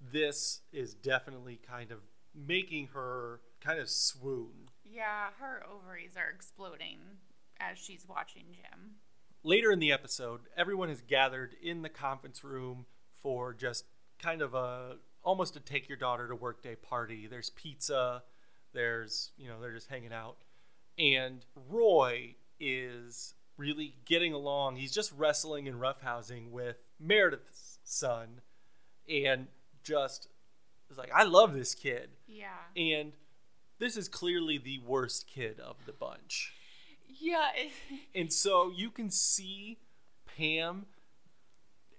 this 0.00 0.60
is 0.72 0.94
definitely 0.94 1.58
kind 1.68 1.90
of 1.90 1.98
making 2.32 2.90
her 2.94 3.40
kind 3.60 3.80
of 3.80 3.88
swoon. 3.88 4.70
Yeah, 4.84 5.30
her 5.40 5.64
ovaries 5.68 6.16
are 6.16 6.30
exploding 6.32 6.98
as 7.58 7.76
she's 7.76 8.06
watching 8.08 8.44
Jim. 8.52 8.98
Later 9.42 9.72
in 9.72 9.80
the 9.80 9.90
episode, 9.90 10.42
everyone 10.56 10.90
has 10.90 11.00
gathered 11.00 11.56
in 11.60 11.82
the 11.82 11.88
conference 11.88 12.44
room 12.44 12.86
for 13.20 13.52
just 13.52 13.86
kind 14.20 14.42
of 14.42 14.54
a 14.54 14.98
almost 15.22 15.56
a 15.56 15.60
take 15.60 15.88
your 15.88 15.98
daughter 15.98 16.28
to 16.28 16.34
work 16.34 16.62
day 16.62 16.76
party. 16.76 17.26
There's 17.26 17.50
pizza, 17.50 18.22
there's, 18.72 19.32
you 19.36 19.48
know, 19.48 19.60
they're 19.60 19.74
just 19.74 19.88
hanging 19.88 20.12
out. 20.12 20.36
And 20.98 21.44
Roy 21.68 22.34
is 22.58 23.34
really 23.56 23.94
getting 24.04 24.32
along. 24.32 24.76
He's 24.76 24.92
just 24.92 25.12
wrestling 25.16 25.68
and 25.68 25.80
roughhousing 25.80 26.50
with 26.50 26.76
Meredith's 26.98 27.78
son 27.84 28.40
and 29.08 29.48
just 29.82 30.28
is 30.90 30.98
like, 30.98 31.10
I 31.14 31.24
love 31.24 31.54
this 31.54 31.74
kid. 31.74 32.10
Yeah. 32.26 32.46
And 32.76 33.12
this 33.78 33.96
is 33.96 34.08
clearly 34.08 34.58
the 34.58 34.78
worst 34.78 35.26
kid 35.26 35.60
of 35.60 35.76
the 35.86 35.92
bunch. 35.92 36.52
Yeah. 37.08 37.50
And 38.14 38.32
so 38.32 38.72
you 38.74 38.90
can 38.90 39.10
see 39.10 39.78
Pam. 40.36 40.86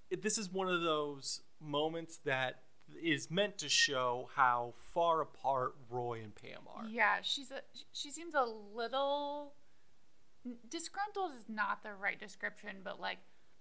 This 0.10 0.38
is 0.38 0.52
one 0.52 0.68
of 0.68 0.82
those 0.82 1.42
moments 1.62 2.18
that 2.26 2.64
is 3.02 3.30
meant 3.32 3.58
to 3.60 3.70
show 3.70 4.30
how 4.36 4.74
far 4.78 5.22
apart 5.22 5.76
Roy 5.90 6.22
and 6.24 6.34
Pam 6.36 6.62
are. 6.76 6.86
yeah, 6.86 7.18
she's 7.22 7.52
a 7.52 7.62
she 7.94 8.12
seems 8.12 8.34
a 8.36 8.46
little 8.76 9.54
disgruntled 10.70 11.32
is 11.38 11.46
not 11.48 11.84
the 11.84 11.94
right 11.94 12.20
description, 12.20 12.78
but 12.84 13.00
like, 13.00 13.18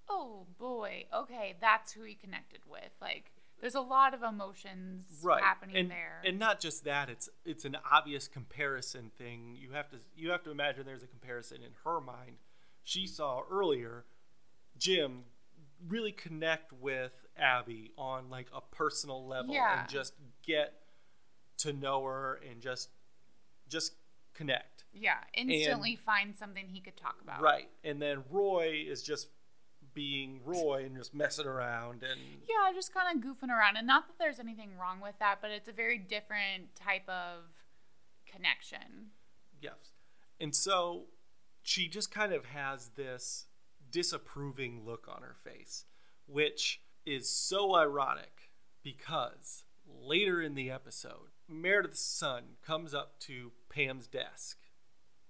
oh 0.09 0.47
boy, 0.59 1.05
okay, 1.15 1.57
that's 1.61 1.93
who 1.93 2.03
he 2.03 2.15
connected 2.15 2.61
with. 2.67 2.91
Like 3.01 3.33
there's 3.61 3.75
a 3.75 3.81
lot 3.81 4.15
of 4.15 4.23
emotions 4.23 5.05
Right. 5.23 5.43
happening 5.43 5.77
and, 5.77 5.91
there. 5.91 6.23
And 6.25 6.39
not 6.39 6.61
just 6.61 6.85
that, 6.85 7.09
it's 7.11 7.29
it's 7.45 7.65
an 7.65 7.77
obvious 7.91 8.29
comparison 8.29 9.11
thing. 9.19 9.57
You 9.59 9.73
have 9.73 9.89
to 9.91 9.97
you 10.17 10.31
have 10.31 10.43
to 10.45 10.51
imagine 10.51 10.87
there's 10.87 11.03
a 11.03 11.09
comparison 11.09 11.59
in 11.63 11.71
her 11.85 12.01
mind. 12.01 12.37
She 12.85 13.07
saw 13.07 13.43
earlier 13.51 14.05
Jim 14.79 15.25
really 15.87 16.13
connect 16.13 16.73
with 16.73 17.27
Abby 17.37 17.93
on 17.97 18.31
like 18.31 18.49
a 18.55 18.61
personal 18.61 19.27
level 19.27 19.55
Yeah. 19.55 19.81
and 19.83 19.89
just 19.89 20.15
get 20.45 20.75
to 21.59 21.73
know 21.73 22.05
her 22.05 22.41
and 22.49 22.61
just 22.61 22.89
just 23.69 23.95
connect. 24.35 24.85
yeah, 24.93 25.19
instantly 25.35 25.95
find 25.97 26.35
something 26.35 26.67
he 26.69 26.81
could 26.81 26.97
talk 26.97 27.17
about. 27.23 27.43
Right. 27.43 27.69
And 27.85 28.01
then 28.01 28.25
Roy 28.31 28.85
is 28.89 29.03
just 29.03 29.29
being 29.95 30.41
Roy 30.45 30.85
and 30.87 30.97
just 30.97 31.13
messing 31.15 31.47
around 31.47 32.03
and 32.03 32.19
Yeah, 32.49 32.73
just 32.73 32.95
kind 32.95 33.17
of 33.17 33.23
goofing 33.25 33.51
around. 33.51 33.77
And 33.77 33.87
not 33.87 34.07
that 34.07 34.15
there's 34.19 34.39
anything 34.41 34.77
wrong 34.81 35.01
with 35.01 35.19
that, 35.19 35.39
but 35.43 35.51
it's 35.51 35.69
a 35.69 35.73
very 35.73 35.99
different 35.99 36.75
type 36.75 37.07
of 37.09 37.45
connection. 38.27 39.11
Yes. 39.61 39.93
And 40.41 40.55
so 40.55 41.07
she 41.63 41.89
just 41.89 42.11
kind 42.11 42.33
of 42.33 42.47
has 42.47 42.91
this 42.97 43.48
disapproving 43.91 44.85
look 44.85 45.07
on 45.09 45.23
her 45.23 45.35
face, 45.45 45.85
which 46.27 46.81
is 47.07 47.29
so 47.29 47.75
ironic 47.75 48.51
because 48.83 49.65
later 49.87 50.41
in 50.43 50.55
the 50.55 50.71
episode, 50.71 51.31
Meredith's 51.49 52.01
son 52.01 52.57
comes 52.65 52.93
up 52.95 53.19
to 53.21 53.53
Pam's 53.71 54.07
desk 54.07 54.59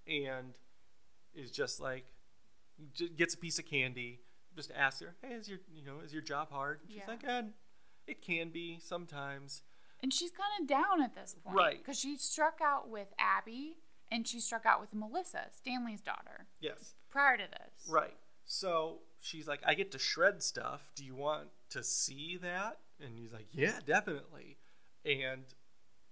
and 0.07 0.57
is 1.33 1.51
just 1.51 1.79
like, 1.79 2.05
gets 3.15 3.33
a 3.33 3.37
piece 3.37 3.59
of 3.59 3.65
candy, 3.65 4.19
just 4.55 4.71
asks 4.75 4.99
her, 5.01 5.15
"Hey, 5.21 5.33
is 5.35 5.47
your 5.47 5.59
you 5.71 5.83
know 5.85 5.99
is 5.99 6.11
your 6.11 6.21
job 6.21 6.49
hard?" 6.51 6.81
She's 6.87 6.97
Yeah. 6.97 7.07
like, 7.07 7.23
eh, 7.23 7.43
"It 8.07 8.21
can 8.21 8.49
be 8.49 8.79
sometimes." 8.79 9.63
And 10.01 10.13
she's 10.13 10.31
kind 10.31 10.49
of 10.61 10.67
down 10.67 11.01
at 11.01 11.13
this 11.13 11.35
point. 11.35 11.55
Right. 11.55 11.77
Because 11.77 11.99
she 11.99 12.17
struck 12.17 12.59
out 12.61 12.89
with 12.89 13.13
Abby 13.19 13.77
and 14.09 14.27
she 14.27 14.39
struck 14.39 14.65
out 14.65 14.79
with 14.81 14.93
Melissa, 14.93 15.49
Stanley's 15.51 16.01
daughter, 16.01 16.47
Yes. 16.59 16.95
prior 17.09 17.37
to 17.37 17.47
this. 17.47 17.87
Right. 17.89 18.17
So 18.51 18.97
she's 19.21 19.47
like, 19.47 19.61
I 19.65 19.75
get 19.75 19.91
to 19.91 19.99
shred 19.99 20.41
stuff. 20.41 20.91
Do 20.95 21.05
you 21.05 21.13
want 21.13 21.49
to 21.69 21.83
see 21.83 22.37
that? 22.41 22.79
And 22.99 23.15
he's 23.15 23.31
like, 23.31 23.45
Yeah, 23.53 23.79
definitely. 23.85 24.57
And 25.05 25.43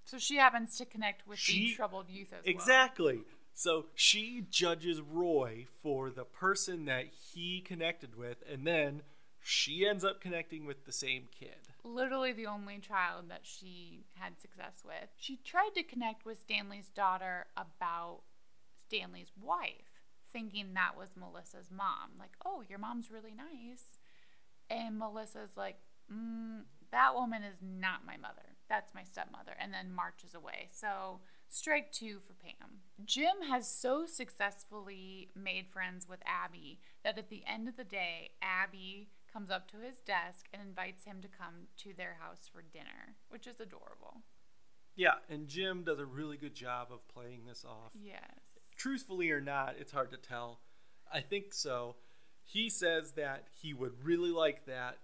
So 0.06 0.18
she 0.20 0.38
happens 0.38 0.78
to 0.78 0.86
connect 0.86 1.28
with 1.28 1.40
She- 1.40 1.70
the 1.72 1.76
troubled 1.76 2.10
youth 2.10 2.28
as 2.32 2.46
well. 2.46 2.54
exactly. 2.54 3.22
So 3.56 3.88
she 3.96 4.46
judges 4.52 5.02
Roy 5.02 5.66
for 5.82 6.12
the 6.12 6.26
person 6.26 6.86
that 6.86 7.08
he 7.08 7.60
connected 7.60 8.16
with, 8.16 8.38
and 8.48 8.68
then 8.68 9.02
she 9.42 9.88
ends 9.88 10.04
up 10.06 10.22
connecting 10.22 10.66
with 10.68 10.86
the 10.86 10.92
same 10.92 11.28
kid. 11.38 11.58
Literally 11.84 12.34
the 12.34 12.46
only 12.46 12.78
child 12.78 13.30
that 13.30 13.42
she 13.48 14.06
had 14.14 14.40
success 14.40 14.84
with. 14.86 15.10
She 15.18 15.38
tried 15.38 15.72
to 15.74 15.82
connect 15.82 16.24
with 16.24 16.38
Stanley's 16.40 16.90
daughter 16.90 17.48
about 17.58 18.22
Stanley's 18.88 19.32
wife, 19.42 19.87
thinking 20.38 20.76
that 20.76 20.96
was 20.96 21.18
Melissa's 21.18 21.72
mom. 21.72 22.12
Like, 22.20 22.34
oh, 22.46 22.62
your 22.70 22.78
mom's 22.78 23.10
really 23.10 23.34
nice. 23.36 23.98
And 24.70 25.00
Melissa's 25.00 25.58
like, 25.58 25.78
mm, 26.14 26.62
that 26.92 27.16
woman 27.16 27.42
is 27.42 27.58
not 27.60 28.06
my 28.06 28.18
mother. 28.18 28.56
That's 28.70 28.94
my 28.94 29.04
stepmother. 29.04 29.54
And 29.60 29.74
then 29.74 29.92
marches 29.92 30.36
away. 30.36 30.70
So, 30.72 31.22
strike 31.50 31.92
two 31.92 32.20
for 32.20 32.34
Pam. 32.34 32.82
Jim 33.04 33.50
has 33.50 33.68
so 33.68 34.06
successfully 34.06 35.30
made 35.36 35.70
friends 35.74 36.08
with 36.08 36.20
Abby 36.24 36.82
that 37.04 37.18
at 37.18 37.30
the 37.30 37.42
end 37.52 37.68
of 37.68 37.76
the 37.76 37.84
day, 37.84 38.32
Abby 38.40 39.10
comes 39.34 39.50
up 39.50 39.68
to 39.72 39.78
his 39.78 39.98
desk 39.98 40.46
and 40.54 40.62
invites 40.62 41.06
him 41.06 41.22
to 41.24 41.28
come 41.28 41.68
to 41.78 41.94
their 41.98 42.18
house 42.20 42.48
for 42.52 42.62
dinner, 42.62 43.16
which 43.30 43.48
is 43.48 43.60
adorable. 43.60 44.22
Yeah, 44.96 45.16
and 45.30 45.48
Jim 45.48 45.84
does 45.84 46.00
a 46.00 46.06
really 46.06 46.38
good 46.38 46.56
job 46.56 46.90
of 46.92 47.08
playing 47.08 47.46
this 47.48 47.66
off. 47.66 47.92
Yes. 47.94 48.22
Truthfully 48.78 49.32
or 49.32 49.42
not, 49.42 49.76
it's 49.80 49.92
hard 49.92 50.12
to 50.12 50.18
tell. 50.18 50.60
I 51.12 51.22
think 51.22 51.54
so. 51.54 51.96
He 52.44 52.70
says 52.70 53.14
that 53.14 53.48
he 53.62 53.74
would 53.74 54.04
really 54.04 54.32
like 54.32 54.66
that, 54.68 55.00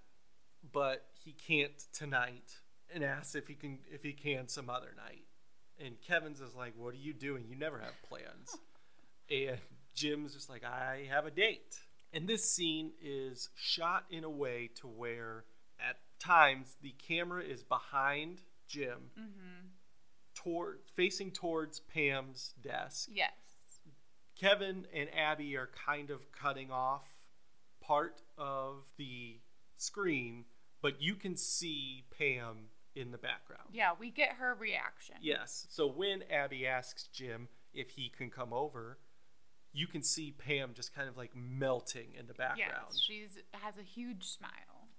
but 0.72 1.06
he 1.24 1.34
can't 1.34 1.78
tonight, 1.94 2.60
and 2.94 3.04
asks 3.04 3.36
if 3.36 3.48
he 3.48 3.56
can 3.56 3.80
if 3.92 4.04
he 4.04 4.14
can 4.14 4.48
some 4.48 4.70
other 4.70 4.94
night. 4.96 5.26
And 5.84 5.96
Kevin's 6.02 6.40
is 6.40 6.54
like, 6.56 6.74
"What 6.78 6.94
are 6.94 6.98
you 6.98 7.14
doing? 7.14 7.46
You 7.50 7.56
never 7.56 7.80
have 7.80 7.94
plans." 8.08 8.58
and 9.30 9.58
Jim's 9.96 10.34
just 10.34 10.50
like, 10.50 10.64
"I 10.64 11.08
have 11.10 11.26
a 11.26 11.32
date." 11.32 11.80
And 12.14 12.28
this 12.30 12.50
scene 12.50 12.92
is 13.02 13.50
shot 13.56 14.06
in 14.10 14.24
a 14.24 14.30
way 14.30 14.70
to 14.76 14.88
where, 14.88 15.46
at 15.80 15.98
times, 16.20 16.78
the 16.82 16.92
camera 17.08 17.44
is 17.44 17.64
behind 17.64 18.42
Jim, 18.68 19.10
Mm-hmm. 19.20 19.68
toward 20.36 20.80
facing 20.96 21.32
towards 21.32 21.80
Pam's 21.80 22.54
desk. 22.62 23.10
Yes. 23.12 23.32
Kevin 24.44 24.86
and 24.94 25.08
Abby 25.18 25.56
are 25.56 25.70
kind 25.86 26.10
of 26.10 26.30
cutting 26.34 26.70
off 26.70 27.06
part 27.80 28.22
of 28.38 28.84
the 28.98 29.40
screen, 29.78 30.44
but 30.82 31.02
you 31.02 31.16
can 31.16 31.38
see 31.38 32.04
Pam 32.18 32.70
in 32.94 33.12
the 33.12 33.18
background. 33.18 33.70
Yeah, 33.72 33.92
we 33.98 34.12
get 34.12 34.34
her 34.34 34.54
reaction. 34.60 35.16
Yes. 35.22 35.66
So 35.70 35.88
when 35.88 36.24
Abby 36.30 36.68
asks 36.68 37.08
Jim 37.08 37.48
if 37.74 37.92
he 37.92 38.10
can 38.10 38.30
come 38.30 38.52
over, 38.52 38.98
you 39.72 39.88
can 39.88 40.04
see 40.04 40.32
Pam 40.32 40.72
just 40.74 40.94
kind 40.94 41.08
of 41.08 41.16
like 41.16 41.32
melting 41.34 42.10
in 42.20 42.28
the 42.28 42.34
background. 42.34 42.88
Yes, 42.92 43.00
she's 43.00 43.38
has 43.54 43.78
a 43.78 43.84
huge 43.84 44.26
smile. 44.26 44.90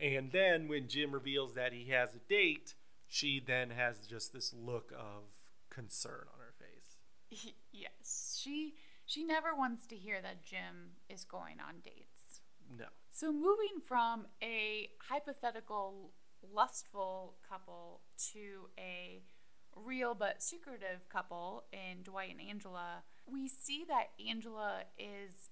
And 0.00 0.30
then 0.30 0.68
when 0.68 0.86
Jim 0.86 1.10
reveals 1.10 1.54
that 1.54 1.72
he 1.72 1.90
has 1.90 2.14
a 2.14 2.20
date, 2.28 2.74
she 3.08 3.42
then 3.44 3.70
has 3.70 4.06
just 4.06 4.32
this 4.32 4.54
look 4.54 4.92
of 4.92 5.24
concern 5.68 6.26
on 6.32 6.38
her 6.38 6.54
face. 6.60 7.54
yes, 7.72 8.40
she 8.40 8.74
She 9.06 9.24
never 9.24 9.54
wants 9.54 9.86
to 9.86 9.96
hear 9.96 10.20
that 10.22 10.44
Jim 10.44 10.96
is 11.08 11.24
going 11.24 11.56
on 11.60 11.80
dates. 11.84 12.40
No. 12.78 12.86
So, 13.10 13.32
moving 13.32 13.80
from 13.86 14.26
a 14.42 14.88
hypothetical 15.08 16.12
lustful 16.52 17.36
couple 17.48 18.00
to 18.32 18.68
a 18.78 19.22
real 19.76 20.14
but 20.14 20.42
secretive 20.42 21.08
couple 21.08 21.64
in 21.72 22.02
Dwight 22.02 22.30
and 22.30 22.48
Angela, 22.48 23.02
we 23.26 23.48
see 23.48 23.84
that 23.88 24.10
Angela 24.28 24.82
is 24.98 25.50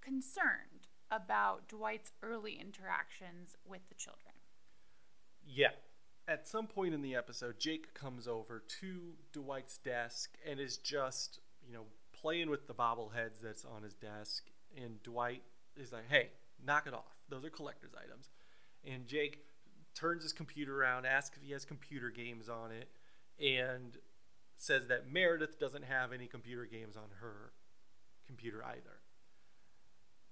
concerned 0.00 0.88
about 1.10 1.68
Dwight's 1.68 2.12
early 2.22 2.58
interactions 2.60 3.56
with 3.64 3.80
the 3.88 3.94
children. 3.94 4.34
Yeah. 5.46 5.70
At 6.28 6.46
some 6.46 6.68
point 6.68 6.94
in 6.94 7.02
the 7.02 7.16
episode, 7.16 7.58
Jake 7.58 7.92
comes 7.92 8.28
over 8.28 8.62
to 8.80 9.14
Dwight's 9.32 9.78
desk 9.78 10.36
and 10.48 10.60
is 10.60 10.76
just, 10.76 11.40
you 11.66 11.72
know, 11.72 11.86
playing 12.20 12.50
with 12.50 12.66
the 12.66 12.74
bobbleheads 12.74 13.40
that's 13.42 13.64
on 13.64 13.82
his 13.82 13.94
desk. 13.94 14.44
And 14.76 15.02
Dwight 15.02 15.42
is 15.76 15.92
like, 15.92 16.08
hey, 16.08 16.30
knock 16.64 16.86
it 16.86 16.94
off. 16.94 17.16
Those 17.28 17.44
are 17.44 17.50
collector's 17.50 17.94
items. 17.94 18.30
And 18.84 19.06
Jake 19.06 19.44
turns 19.94 20.22
his 20.22 20.32
computer 20.32 20.80
around, 20.80 21.06
asks 21.06 21.36
if 21.36 21.42
he 21.42 21.52
has 21.52 21.64
computer 21.64 22.10
games 22.10 22.48
on 22.48 22.70
it, 22.70 22.88
and 23.38 23.98
says 24.56 24.86
that 24.88 25.10
Meredith 25.10 25.58
doesn't 25.58 25.84
have 25.84 26.12
any 26.12 26.26
computer 26.26 26.66
games 26.66 26.96
on 26.96 27.08
her 27.20 27.52
computer 28.26 28.62
either. 28.64 29.00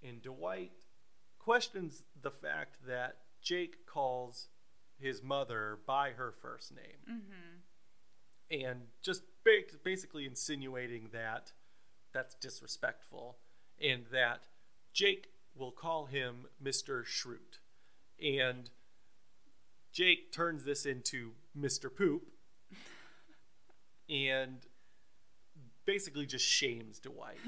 And 0.02 0.22
Dwight 0.22 0.72
questions 1.38 2.04
the 2.20 2.30
fact 2.30 2.86
that 2.86 3.16
Jake 3.42 3.86
calls 3.86 4.48
his 4.98 5.22
mother 5.22 5.78
by 5.86 6.10
her 6.10 6.32
first 6.42 6.74
name. 6.74 7.00
Mm-hmm. 7.10 8.64
And 8.64 8.80
just 9.02 9.22
basically 9.84 10.26
insinuating 10.26 11.08
that 11.12 11.52
that's 12.18 12.34
disrespectful 12.34 13.36
and 13.80 14.04
that 14.10 14.40
Jake 14.92 15.28
will 15.54 15.70
call 15.70 16.06
him 16.06 16.46
Mr. 16.60 17.04
Schrute. 17.04 17.60
And 18.20 18.70
Jake 19.92 20.32
turns 20.32 20.64
this 20.64 20.84
into 20.84 21.32
Mr. 21.56 21.94
Poop 21.94 22.22
and 24.10 24.66
basically 25.84 26.26
just 26.26 26.44
shames 26.44 26.98
Dwight. 26.98 27.38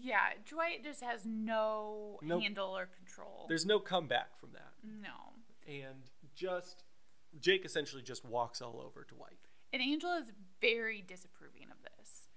Yeah, 0.00 0.18
Dwight 0.48 0.82
just 0.82 1.02
has 1.02 1.26
no 1.26 2.18
Nope. 2.22 2.42
handle 2.42 2.74
or 2.76 2.86
control. 2.86 3.44
there's 3.48 3.66
no 3.66 3.78
comeback 3.78 4.38
from 4.38 4.50
that. 4.52 4.72
no. 4.82 5.34
And 5.66 6.04
just 6.34 6.84
Jake 7.38 7.66
essentially 7.66 8.00
just 8.00 8.24
walks 8.24 8.62
all 8.62 8.80
over 8.80 9.04
Dwight. 9.06 9.36
And 9.74 9.82
Angela 9.82 10.16
is 10.20 10.32
very 10.62 11.02
disapproving 11.06 11.64
of 11.70 11.76
this. 11.82 12.27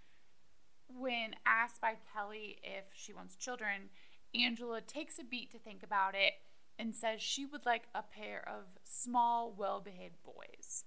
When 0.98 1.36
asked 1.46 1.82
by 1.82 1.96
Kelly 2.14 2.58
if 2.64 2.86
she 2.94 3.14
wants 3.14 3.36
children, 3.36 3.90
Angela 4.34 4.82
takes 4.82 5.20
a 5.20 5.24
beat 5.24 5.52
to 5.52 5.60
think 5.60 5.84
about 5.84 6.16
it 6.16 6.34
and 6.80 6.96
says 6.96 7.22
she 7.22 7.46
would 7.46 7.66
like 7.66 7.84
a 7.94 8.02
pair 8.02 8.48
of 8.48 8.66
small, 8.84 9.54
well 9.56 9.82
behaved 9.82 10.24
boys. 10.24 10.86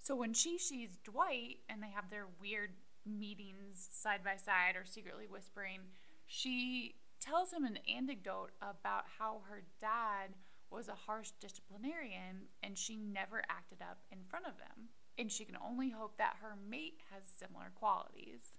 So 0.00 0.16
when 0.16 0.32
she 0.32 0.58
sees 0.58 0.98
Dwight 1.04 1.58
and 1.68 1.82
they 1.82 1.90
have 1.94 2.10
their 2.10 2.26
weird 2.40 2.70
meetings 3.06 3.88
side 3.92 4.24
by 4.24 4.36
side 4.36 4.74
or 4.76 4.84
secretly 4.84 5.26
whispering, 5.30 5.80
she 6.26 6.96
tells 7.20 7.52
him 7.52 7.64
an 7.64 7.78
anecdote 7.88 8.50
about 8.60 9.04
how 9.18 9.42
her 9.48 9.62
dad 9.80 10.34
was 10.70 10.88
a 10.88 10.94
harsh 10.94 11.30
disciplinarian 11.40 12.48
and 12.62 12.76
she 12.76 12.96
never 12.96 13.42
acted 13.48 13.82
up 13.82 13.98
in 14.10 14.18
front 14.28 14.46
of 14.46 14.52
him. 14.52 14.88
And 15.18 15.30
she 15.30 15.44
can 15.44 15.58
only 15.64 15.90
hope 15.90 16.16
that 16.16 16.36
her 16.40 16.56
mate 16.68 17.00
has 17.12 17.22
similar 17.26 17.70
qualities. 17.74 18.56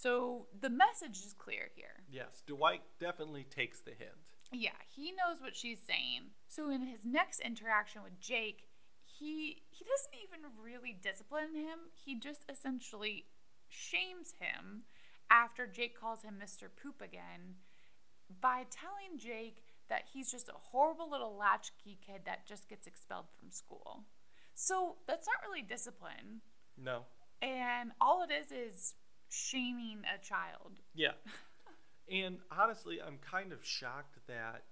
So 0.00 0.46
the 0.58 0.70
message 0.70 1.18
is 1.26 1.34
clear 1.34 1.68
here. 1.74 2.04
Yes, 2.10 2.42
Dwight 2.46 2.80
definitely 2.98 3.44
takes 3.44 3.80
the 3.80 3.90
hint. 3.90 4.32
Yeah, 4.50 4.78
he 4.88 5.12
knows 5.12 5.42
what 5.42 5.54
she's 5.54 5.80
saying. 5.80 6.32
So 6.48 6.70
in 6.70 6.86
his 6.86 7.04
next 7.04 7.40
interaction 7.40 8.02
with 8.02 8.18
Jake, 8.18 8.68
he 9.04 9.62
he 9.68 9.84
doesn't 9.84 10.14
even 10.24 10.40
really 10.62 10.96
discipline 11.02 11.54
him. 11.54 11.92
He 11.92 12.18
just 12.18 12.44
essentially 12.48 13.26
shames 13.68 14.34
him 14.40 14.84
after 15.30 15.66
Jake 15.66 15.98
calls 15.98 16.22
him 16.22 16.36
Mr. 16.42 16.68
Poop 16.82 17.02
again 17.02 17.56
by 18.40 18.64
telling 18.70 19.18
Jake 19.18 19.62
that 19.90 20.04
he's 20.14 20.30
just 20.30 20.48
a 20.48 20.54
horrible 20.72 21.10
little 21.10 21.36
latchkey 21.36 21.98
kid 22.04 22.22
that 22.24 22.46
just 22.46 22.70
gets 22.70 22.86
expelled 22.86 23.26
from 23.38 23.50
school. 23.50 24.04
So 24.54 24.96
that's 25.06 25.26
not 25.26 25.46
really 25.46 25.62
discipline. 25.62 26.40
No. 26.78 27.04
And 27.42 27.92
all 28.00 28.22
it 28.22 28.32
is 28.32 28.50
is 28.50 28.94
shaming 29.30 30.02
a 30.14 30.22
child. 30.24 30.80
Yeah. 30.94 31.12
and 32.10 32.38
honestly, 32.50 33.00
I'm 33.00 33.18
kind 33.18 33.52
of 33.52 33.64
shocked 33.64 34.18
that 34.26 34.64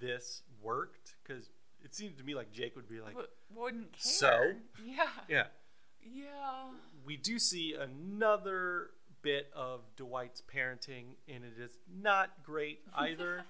this 0.00 0.42
worked 0.62 1.14
because 1.22 1.50
it 1.82 1.94
seemed 1.94 2.16
to 2.18 2.24
me 2.24 2.34
like 2.34 2.52
Jake 2.52 2.76
would 2.76 2.88
be 2.88 3.00
like, 3.00 3.10
W- 3.14 3.28
wouldn't 3.54 3.92
care. 3.92 4.00
"So?" 4.00 4.52
Yeah. 4.84 5.04
yeah. 5.28 5.46
Yeah. 6.02 6.70
We 7.04 7.16
do 7.16 7.38
see 7.38 7.74
another 7.74 8.90
bit 9.22 9.50
of 9.54 9.80
Dwight's 9.96 10.42
parenting, 10.42 11.16
and 11.28 11.44
it 11.44 11.60
is 11.60 11.72
not 11.92 12.30
great 12.44 12.80
either. 12.94 13.44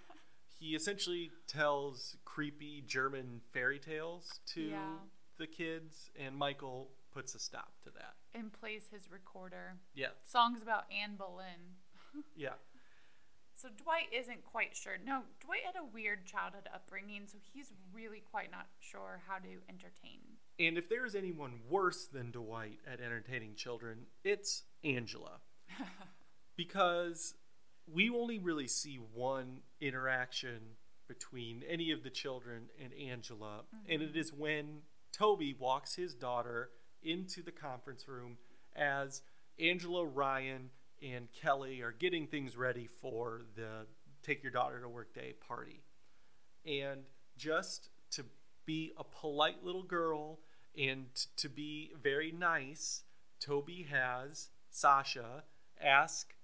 he 0.58 0.74
essentially 0.74 1.30
tells 1.46 2.16
creepy 2.24 2.82
German 2.86 3.40
fairy 3.52 3.78
tales 3.78 4.40
to 4.54 4.62
Yeah. 4.62 4.96
the 5.38 5.46
kids, 5.46 6.10
and 6.18 6.34
Michael 6.36 6.88
puts 7.12 7.34
a 7.34 7.38
stop 7.38 7.72
to 7.84 7.90
that. 7.90 8.14
And 8.34 8.52
plays 8.52 8.88
his 8.92 9.10
recorder. 9.10 9.76
Yeah. 9.94 10.08
Songs 10.24 10.62
about 10.62 10.84
Anne 10.90 11.16
Boleyn. 11.16 11.76
Yeah. 12.34 12.54
So 13.54 13.68
Dwight 13.82 14.06
isn't 14.12 14.44
quite 14.44 14.76
sure. 14.76 14.94
No, 15.04 15.22
Dwight 15.44 15.60
had 15.66 15.74
a 15.74 15.84
weird 15.92 16.24
childhood 16.26 16.68
upbringing, 16.72 17.22
so 17.26 17.38
he's 17.52 17.72
really 17.92 18.22
quite 18.30 18.52
not 18.52 18.66
sure 18.78 19.20
how 19.26 19.38
to 19.38 19.48
entertain. 19.68 20.20
And 20.60 20.78
if 20.78 20.88
there 20.88 21.04
is 21.04 21.16
anyone 21.16 21.54
worse 21.68 22.06
than 22.06 22.30
Dwight 22.30 22.78
at 22.86 23.00
entertaining 23.00 23.56
children, 23.56 24.06
it's 24.24 24.62
Angela. 24.84 25.40
because 26.56 27.34
we 27.92 28.10
only 28.10 28.38
really 28.38 28.68
see 28.68 28.98
one 29.12 29.58
interaction 29.80 30.60
between 31.08 31.64
any 31.68 31.90
of 31.90 32.04
the 32.04 32.10
children 32.10 32.64
and 32.82 32.92
Angela, 32.94 33.64
and 33.88 34.02
it 34.02 34.10
mm-hmm. 34.10 34.18
is 34.18 34.32
when 34.32 34.82
Toby 35.12 35.56
walks 35.58 35.96
his 35.96 36.14
daughter 36.14 36.70
into 37.02 37.42
the 37.42 37.52
conference 37.52 38.08
room 38.08 38.36
as 38.76 39.22
Angela, 39.58 40.04
Ryan, 40.04 40.70
and 41.02 41.28
Kelly 41.32 41.80
are 41.82 41.92
getting 41.92 42.26
things 42.26 42.56
ready 42.56 42.88
for 43.00 43.42
the 43.54 43.86
Take 44.22 44.42
Your 44.42 44.52
Daughter 44.52 44.80
to 44.80 44.88
Work 44.88 45.14
Day 45.14 45.34
party. 45.46 45.82
And 46.66 47.02
just 47.36 47.90
to 48.12 48.24
be 48.66 48.92
a 48.98 49.04
polite 49.04 49.64
little 49.64 49.82
girl 49.82 50.38
and 50.76 51.06
to 51.36 51.48
be 51.48 51.92
very 52.00 52.32
nice, 52.32 53.02
Toby 53.40 53.86
has 53.90 54.48
Sasha 54.70 55.44
ask 55.80 56.34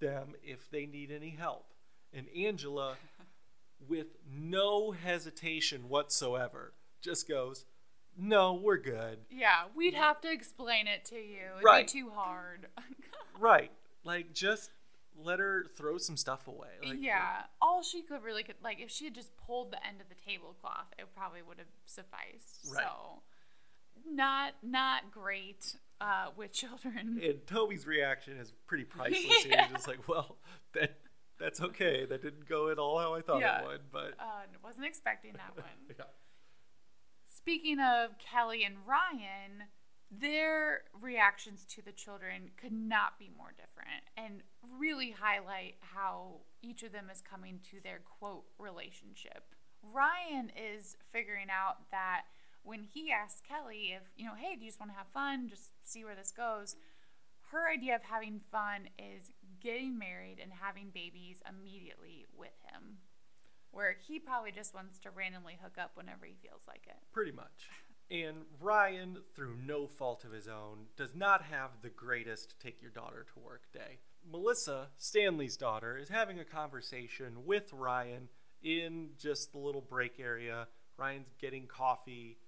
them 0.00 0.34
if 0.42 0.70
they 0.70 0.86
need 0.86 1.10
any 1.10 1.30
help. 1.30 1.66
And 2.12 2.26
Angela, 2.36 2.96
with 3.88 4.16
no 4.28 4.90
hesitation 4.90 5.88
whatsoever, 5.88 6.74
just 7.00 7.28
goes, 7.28 7.64
No, 8.22 8.52
we're 8.54 8.76
good. 8.76 9.18
Yeah, 9.30 9.62
we'd 9.74 9.94
have 9.94 10.20
to 10.20 10.30
explain 10.30 10.86
it 10.86 11.04
to 11.06 11.16
you. 11.16 11.40
It'd 11.54 11.64
Right. 11.64 11.86
be 11.86 11.92
too 12.00 12.10
hard. 12.10 12.68
Right. 13.38 13.72
Like, 14.04 14.34
just 14.34 14.70
let 15.16 15.38
her 15.38 15.64
throw 15.74 15.96
some 15.96 16.18
stuff 16.18 16.46
away. 16.46 16.68
Like, 16.84 16.98
yeah, 17.00 17.44
all 17.62 17.82
she 17.82 18.02
could 18.02 18.22
really 18.22 18.42
could 18.42 18.56
like 18.62 18.80
if 18.80 18.90
she 18.90 19.06
had 19.06 19.14
just 19.14 19.34
pulled 19.38 19.72
the 19.72 19.86
end 19.86 20.02
of 20.02 20.10
the 20.10 20.14
tablecloth, 20.14 20.92
it 20.98 21.06
probably 21.16 21.40
would 21.40 21.56
have 21.56 21.66
sufficed. 21.86 22.66
Right. 22.70 22.84
So, 22.84 23.22
not 24.06 24.54
not 24.62 25.10
great 25.10 25.74
uh, 26.02 26.26
with 26.36 26.52
children. 26.52 27.18
And 27.24 27.46
Toby's 27.46 27.86
reaction 27.86 28.36
is 28.36 28.52
pretty 28.66 28.84
priceless 28.96 29.44
here. 29.44 29.66
Just 29.72 29.88
like, 29.88 30.06
well, 30.06 30.36
that 30.74 30.98
that's 31.38 31.62
okay. 31.62 32.04
That 32.04 32.20
didn't 32.20 32.46
go 32.46 32.68
at 32.68 32.78
all 32.78 32.98
how 32.98 33.14
I 33.14 33.22
thought 33.22 33.40
Yeah. 33.40 33.60
it 33.62 33.66
would, 33.66 33.90
but 33.90 34.14
Uh, 34.18 34.42
wasn't 34.62 34.84
expecting 34.86 35.32
that 35.32 35.56
one. 35.56 35.64
yeah. 35.98 36.04
Speaking 37.42 37.78
of 37.80 38.18
Kelly 38.18 38.64
and 38.64 38.76
Ryan, 38.86 39.68
their 40.10 40.82
reactions 41.00 41.64
to 41.70 41.82
the 41.82 41.92
children 41.92 42.50
could 42.60 42.72
not 42.72 43.18
be 43.18 43.30
more 43.36 43.52
different 43.56 44.02
and 44.16 44.42
really 44.78 45.12
highlight 45.12 45.76
how 45.80 46.40
each 46.62 46.82
of 46.82 46.92
them 46.92 47.08
is 47.10 47.22
coming 47.22 47.60
to 47.70 47.80
their 47.82 48.00
quote 48.18 48.44
relationship. 48.58 49.54
Ryan 49.82 50.50
is 50.54 50.96
figuring 51.12 51.46
out 51.50 51.90
that 51.90 52.22
when 52.62 52.82
he 52.82 53.10
asks 53.10 53.40
Kelly 53.48 53.94
if, 53.96 54.02
you 54.16 54.26
know, 54.26 54.34
hey, 54.38 54.56
do 54.56 54.64
you 54.64 54.70
just 54.70 54.80
want 54.80 54.92
to 54.92 54.98
have 54.98 55.06
fun, 55.14 55.48
just 55.48 55.70
see 55.84 56.04
where 56.04 56.14
this 56.14 56.32
goes, 56.32 56.76
her 57.52 57.70
idea 57.70 57.94
of 57.94 58.02
having 58.02 58.40
fun 58.52 58.88
is 58.98 59.32
getting 59.62 59.98
married 59.98 60.38
and 60.42 60.52
having 60.52 60.90
babies 60.92 61.42
immediately 61.48 62.26
with 62.36 62.54
him. 62.70 62.98
Where 63.72 63.96
he 64.06 64.18
probably 64.18 64.52
just 64.52 64.74
wants 64.74 64.98
to 65.00 65.10
randomly 65.10 65.58
hook 65.62 65.76
up 65.78 65.92
whenever 65.94 66.26
he 66.26 66.34
feels 66.42 66.62
like 66.66 66.82
it. 66.86 66.96
Pretty 67.12 67.32
much. 67.32 67.68
And 68.10 68.38
Ryan, 68.60 69.18
through 69.36 69.56
no 69.64 69.86
fault 69.86 70.24
of 70.24 70.32
his 70.32 70.48
own, 70.48 70.86
does 70.96 71.14
not 71.14 71.42
have 71.42 71.70
the 71.80 71.90
greatest 71.90 72.56
take 72.60 72.82
your 72.82 72.90
daughter 72.90 73.24
to 73.32 73.40
work 73.40 73.70
day. 73.72 73.98
Melissa, 74.28 74.88
Stanley's 74.96 75.56
daughter, 75.56 75.96
is 75.96 76.08
having 76.08 76.40
a 76.40 76.44
conversation 76.44 77.46
with 77.46 77.72
Ryan 77.72 78.28
in 78.62 79.10
just 79.16 79.52
the 79.52 79.58
little 79.58 79.80
break 79.80 80.18
area. 80.18 80.66
Ryan's 80.96 81.32
getting 81.40 81.66
coffee, 81.66 82.38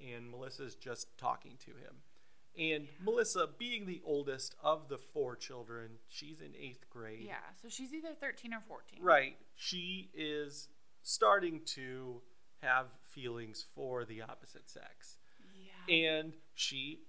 and 0.00 0.30
Melissa's 0.30 0.76
just 0.76 1.08
talking 1.18 1.58
to 1.64 1.72
him. 1.72 1.96
And 2.58 2.88
Melissa, 3.04 3.48
being 3.58 3.86
the 3.86 4.00
oldest 4.04 4.56
of 4.62 4.88
the 4.88 4.98
four 4.98 5.36
children, 5.36 5.90
she's 6.08 6.40
in 6.40 6.56
eighth 6.60 6.90
grade. 6.90 7.24
Yeah, 7.24 7.36
so 7.62 7.68
she's 7.68 7.94
either 7.94 8.14
13 8.18 8.52
or 8.52 8.60
14. 8.66 8.98
Right. 9.00 9.36
She 9.54 10.10
is 10.12 10.68
starting 11.02 11.60
to 11.66 12.20
have 12.62 12.86
feelings 13.02 13.64
for 13.74 14.04
the 14.04 14.22
opposite 14.22 14.68
sex. 14.68 15.18
Yeah. 15.54 15.94
And 15.94 16.32
she 16.54 17.02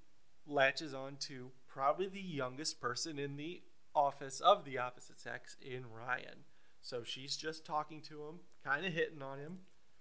latches 0.45 0.93
on 0.93 1.17
to 1.21 1.51
probably 1.67 2.07
the 2.07 2.21
youngest 2.21 2.79
person 2.79 3.17
in 3.17 3.35
the 3.35 3.63
office 3.95 4.39
of 4.39 4.65
the 4.65 4.77
opposite 4.77 5.19
sex 5.19 5.57
in 5.61 5.85
Ryan. 5.91 6.45
So 6.81 7.03
she's 7.03 7.35
just 7.35 7.65
talking 7.65 8.01
to 8.03 8.27
him, 8.27 8.39
kind 8.63 8.85
of 8.85 8.93
hitting 8.93 9.21
on 9.21 9.39
him. 9.39 9.59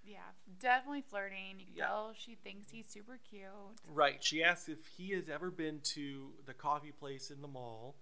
Yeah, 0.09 0.19
definitely 0.61 1.03
flirting. 1.03 1.59
You 1.61 1.67
can 1.67 1.75
Yeah. 1.77 1.87
tell 1.87 2.13
she 2.17 2.35
thinks 2.37 2.71
he's 2.71 2.87
super 2.89 3.19
cute. 3.29 3.43
Right. 3.87 4.23
She 4.25 4.43
asks 4.43 4.69
if 4.69 4.87
he 4.97 5.11
has 5.11 5.29
ever 5.29 5.51
been 5.51 5.81
to 5.95 6.33
the 6.47 6.55
coffee 6.55 6.93
place 6.93 7.31
in 7.31 7.43
the 7.43 7.49
mall. 7.49 7.97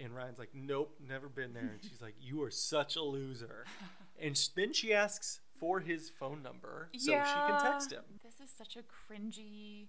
And 0.00 0.14
Ryan's 0.14 0.38
like, 0.38 0.54
nope, 0.54 0.94
never 1.06 1.28
been 1.28 1.52
there. 1.54 1.62
And 1.72 1.82
she's 1.82 2.00
like, 2.00 2.14
you 2.20 2.42
are 2.44 2.50
such 2.52 2.96
a 2.96 3.02
loser. 3.02 3.64
And 4.20 4.36
sh- 4.36 4.48
then 4.48 4.72
she 4.72 4.92
asks 4.92 5.38
for 5.60 5.78
his 5.78 6.10
phone 6.10 6.42
number 6.42 6.88
so 6.92 7.12
she 7.12 7.12
can 7.12 7.60
text 7.62 7.92
him. 7.92 8.02
This 8.24 8.40
is 8.40 8.50
such 8.50 8.76
a 8.76 8.80
cringy 8.82 9.86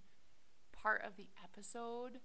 part 0.72 1.02
of 1.04 1.14
the 1.18 1.28
episode. 1.44 2.20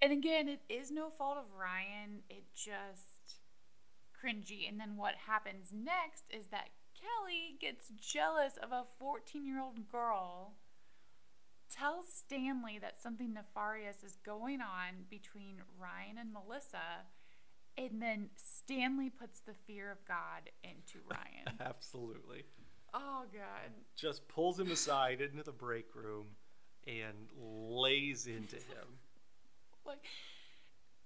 And 0.00 0.12
again, 0.12 0.48
it 0.48 0.60
is 0.68 0.92
no 0.92 1.10
fault 1.10 1.38
of 1.38 1.46
Ryan. 1.58 2.22
It 2.30 2.44
just 2.54 3.34
cringy. 4.14 4.68
And 4.68 4.78
then 4.78 4.96
what 4.96 5.14
happens 5.26 5.72
next 5.72 6.24
is 6.30 6.46
that 6.52 6.68
Kelly 7.00 7.56
gets 7.60 7.90
jealous 8.00 8.54
of 8.62 8.72
a 8.72 8.84
14 8.98 9.46
year 9.46 9.60
old 9.60 9.88
girl, 9.90 10.54
tells 11.72 12.06
Stanley 12.12 12.78
that 12.80 13.00
something 13.00 13.34
nefarious 13.34 14.02
is 14.04 14.16
going 14.24 14.60
on 14.60 15.04
between 15.10 15.62
Ryan 15.78 16.18
and 16.18 16.32
Melissa. 16.32 17.06
And 17.76 18.02
then 18.02 18.30
Stanley 18.36 19.10
puts 19.10 19.40
the 19.40 19.54
fear 19.66 19.92
of 19.92 19.98
God 20.06 20.50
into 20.64 20.98
Ryan. 21.10 21.58
Absolutely. 21.60 22.44
oh, 22.92 23.24
God. 23.32 23.70
Just 23.96 24.26
pulls 24.28 24.58
him 24.58 24.70
aside 24.72 25.20
into 25.20 25.44
the 25.44 25.52
break 25.52 25.94
room 25.94 26.26
and 26.86 27.28
lays 27.36 28.26
into 28.26 28.56
him. 28.56 28.98
like 29.86 30.04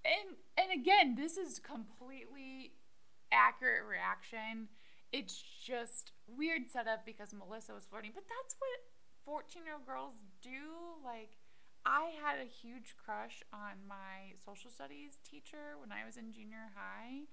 and 0.05 0.35
and 0.57 0.81
again 0.81 1.15
this 1.15 1.37
is 1.37 1.59
completely 1.59 2.73
accurate 3.31 3.83
reaction 3.89 4.67
it's 5.13 5.37
just 5.63 6.11
weird 6.27 6.67
setup 6.67 7.05
because 7.05 7.33
melissa 7.33 7.73
was 7.73 7.85
flirting 7.85 8.11
but 8.13 8.25
that's 8.27 8.55
what 8.59 8.79
14 9.23 9.63
year 9.63 9.75
old 9.79 9.85
girls 9.85 10.25
do 10.41 10.99
like 11.05 11.37
i 11.85 12.11
had 12.19 12.41
a 12.41 12.49
huge 12.49 12.97
crush 12.97 13.43
on 13.53 13.85
my 13.87 14.33
social 14.43 14.73
studies 14.73 15.21
teacher 15.23 15.79
when 15.79 15.93
i 15.93 16.03
was 16.03 16.17
in 16.17 16.33
junior 16.33 16.73
high 16.75 17.29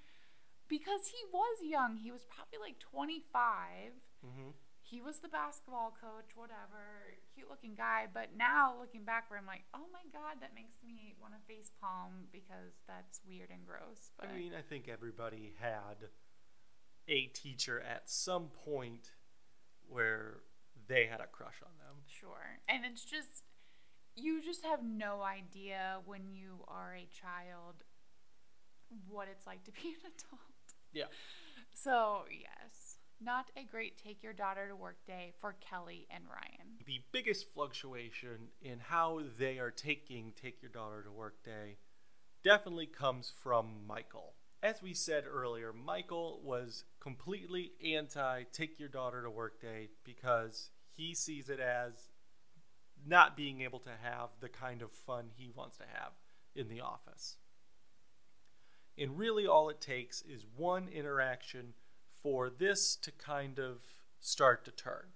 because 0.69 1.09
he 1.09 1.19
was 1.33 1.57
young 1.65 1.97
he 1.97 2.13
was 2.13 2.29
probably 2.29 2.61
like 2.61 2.79
25 2.79 3.97
hmm 4.23 4.55
he 4.91 4.99
was 5.01 5.23
the 5.23 5.31
basketball 5.31 5.95
coach, 5.95 6.35
whatever, 6.35 7.15
cute 7.31 7.47
looking 7.49 7.79
guy. 7.79 8.11
But 8.13 8.35
now 8.37 8.75
looking 8.75 9.07
back, 9.07 9.31
where 9.31 9.39
I'm 9.39 9.47
like, 9.47 9.63
oh 9.71 9.87
my 9.95 10.03
god, 10.11 10.43
that 10.43 10.51
makes 10.51 10.83
me 10.83 11.15
want 11.23 11.33
to 11.39 11.41
face 11.47 11.71
palm 11.79 12.27
because 12.35 12.75
that's 12.91 13.23
weird 13.23 13.55
and 13.55 13.63
gross. 13.63 14.11
But 14.19 14.35
I 14.35 14.37
mean, 14.37 14.51
I 14.51 14.67
think 14.67 14.91
everybody 14.91 15.55
had 15.63 16.11
a 17.11 17.27
teacher 17.27 17.81
at 17.81 18.09
some 18.09 18.49
point 18.65 19.11
where 19.89 20.39
they 20.87 21.07
had 21.07 21.21
a 21.21 21.27
crush 21.27 21.61
on 21.63 21.73
them. 21.79 21.97
sure, 22.07 22.61
and 22.69 22.85
it's 22.85 23.05
just 23.05 23.43
you 24.17 24.43
just 24.43 24.65
have 24.65 24.83
no 24.83 25.23
idea 25.23 25.99
when 26.05 26.31
you 26.31 26.65
are 26.69 26.95
a 26.95 27.09
child 27.21 27.85
what 29.09 29.29
it's 29.31 29.47
like 29.47 29.65
to 29.65 29.73
be 29.73 29.89
an 29.89 30.11
adult. 30.11 30.41
Yeah. 30.93 31.05
So 31.75 32.23
yes, 32.31 32.99
not 33.21 33.51
a 33.57 33.65
great 33.65 33.97
take 34.03 34.23
your 34.23 34.33
daughter 34.33 34.69
to 34.69 34.77
work 34.77 34.97
day 35.07 35.33
for 35.41 35.55
Kelly 35.61 36.07
and 36.11 36.25
Ryan. 36.29 36.79
The 36.87 37.01
biggest 37.13 37.53
fluctuation 37.53 38.49
in 38.63 38.81
how 38.81 39.21
they 39.39 39.59
are 39.59 39.71
taking 39.71 40.33
Take 40.41 40.63
Your 40.63 40.71
Daughter 40.71 41.03
to 41.03 41.13
Work 41.13 41.43
Day 41.45 41.77
definitely 42.43 42.87
comes 42.87 43.33
from 43.43 43.87
Michael. 43.87 44.35
As 44.63 44.83
we 44.83 44.95
said 44.95 45.25
earlier, 45.31 45.73
Michael 45.73 46.41
was 46.43 46.85
completely 47.01 47.73
anti 47.85 48.45
Take 48.53 48.79
Your 48.79 48.89
Daughter 48.89 49.23
to 49.23 49.31
Work 49.31 49.61
Day 49.61 49.89
because 50.05 50.71
he 50.93 51.15
sees 51.15 51.49
it 51.49 51.59
as 51.59 52.11
not 53.07 53.37
being 53.37 53.63
able 53.63 53.79
to 53.81 53.91
have 54.03 54.29
the 54.41 54.49
kind 54.49 54.83
of 54.83 54.93
fun 54.93 55.31
he 55.35 55.51
wants 55.55 55.79
to 55.79 55.85
have 55.85 56.13
in 56.55 56.69
the 56.69 56.81
office. 56.81 57.37
And 58.99 59.19
really, 59.19 59.47
all 59.47 59.71
it 59.71 59.81
takes 59.81 60.21
is 60.23 60.45
one 60.57 60.89
interaction 60.89 61.73
for 62.23 62.51
this 62.51 62.97
to 62.97 63.11
kind 63.11 63.59
of 63.59 63.79
start 64.21 64.65
to 64.67 64.71
turn. 64.71 65.15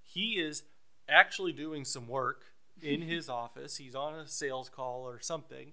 He 0.00 0.34
is 0.34 0.62
actually 1.08 1.52
doing 1.52 1.84
some 1.84 2.06
work 2.06 2.44
in 2.80 3.02
his 3.02 3.28
office. 3.28 3.76
He's 3.76 3.96
on 3.96 4.14
a 4.14 4.28
sales 4.28 4.68
call 4.68 5.02
or 5.02 5.20
something. 5.20 5.72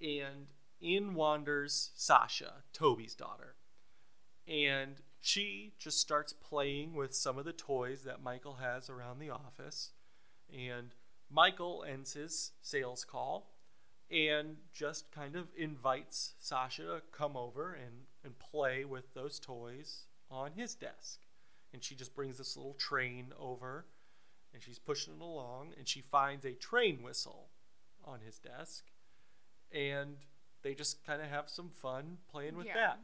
And 0.00 0.48
in 0.80 1.14
wanders 1.14 1.90
Sasha, 1.94 2.64
Toby's 2.72 3.14
daughter. 3.14 3.54
And 4.46 4.96
she 5.20 5.72
just 5.78 6.00
starts 6.00 6.32
playing 6.32 6.94
with 6.94 7.14
some 7.14 7.38
of 7.38 7.44
the 7.44 7.52
toys 7.52 8.02
that 8.02 8.22
Michael 8.22 8.54
has 8.54 8.90
around 8.90 9.18
the 9.18 9.30
office. 9.30 9.92
And 10.52 10.94
Michael 11.30 11.84
ends 11.88 12.12
his 12.14 12.52
sales 12.60 13.04
call 13.04 13.52
and 14.10 14.56
just 14.74 15.10
kind 15.12 15.36
of 15.36 15.48
invites 15.56 16.34
Sasha 16.38 16.82
to 16.82 17.02
come 17.12 17.36
over 17.36 17.72
and, 17.72 18.02
and 18.24 18.38
play 18.38 18.84
with 18.84 19.14
those 19.14 19.38
toys 19.38 20.02
on 20.30 20.52
his 20.52 20.74
desk. 20.74 21.20
And 21.72 21.82
she 21.82 21.94
just 21.94 22.14
brings 22.14 22.36
this 22.36 22.56
little 22.56 22.74
train 22.74 23.32
over 23.40 23.86
and 24.52 24.62
she's 24.62 24.78
pushing 24.78 25.14
it 25.14 25.22
along 25.22 25.72
and 25.78 25.88
she 25.88 26.02
finds 26.02 26.44
a 26.44 26.52
train 26.52 27.02
whistle 27.02 27.48
on 28.04 28.20
his 28.20 28.38
desk 28.38 28.84
and 29.72 30.16
they 30.62 30.74
just 30.74 31.02
kind 31.06 31.22
of 31.22 31.28
have 31.28 31.48
some 31.48 31.70
fun 31.70 32.18
playing 32.30 32.56
with 32.56 32.66
Yeah. 32.66 32.74
that. 32.74 33.00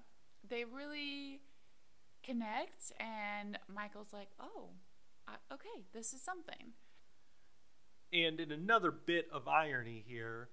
They 0.46 0.64
really 0.64 1.40
connect, 2.22 2.92
and 3.00 3.58
Michael's 3.72 4.12
like, 4.12 4.28
"Oh, 4.40 4.70
I, 5.26 5.34
okay, 5.52 5.84
this 5.92 6.12
is 6.12 6.22
something." 6.22 6.72
And 8.12 8.40
in 8.40 8.50
another 8.50 8.90
bit 8.90 9.28
of 9.32 9.46
irony 9.48 10.04
here, 10.06 10.48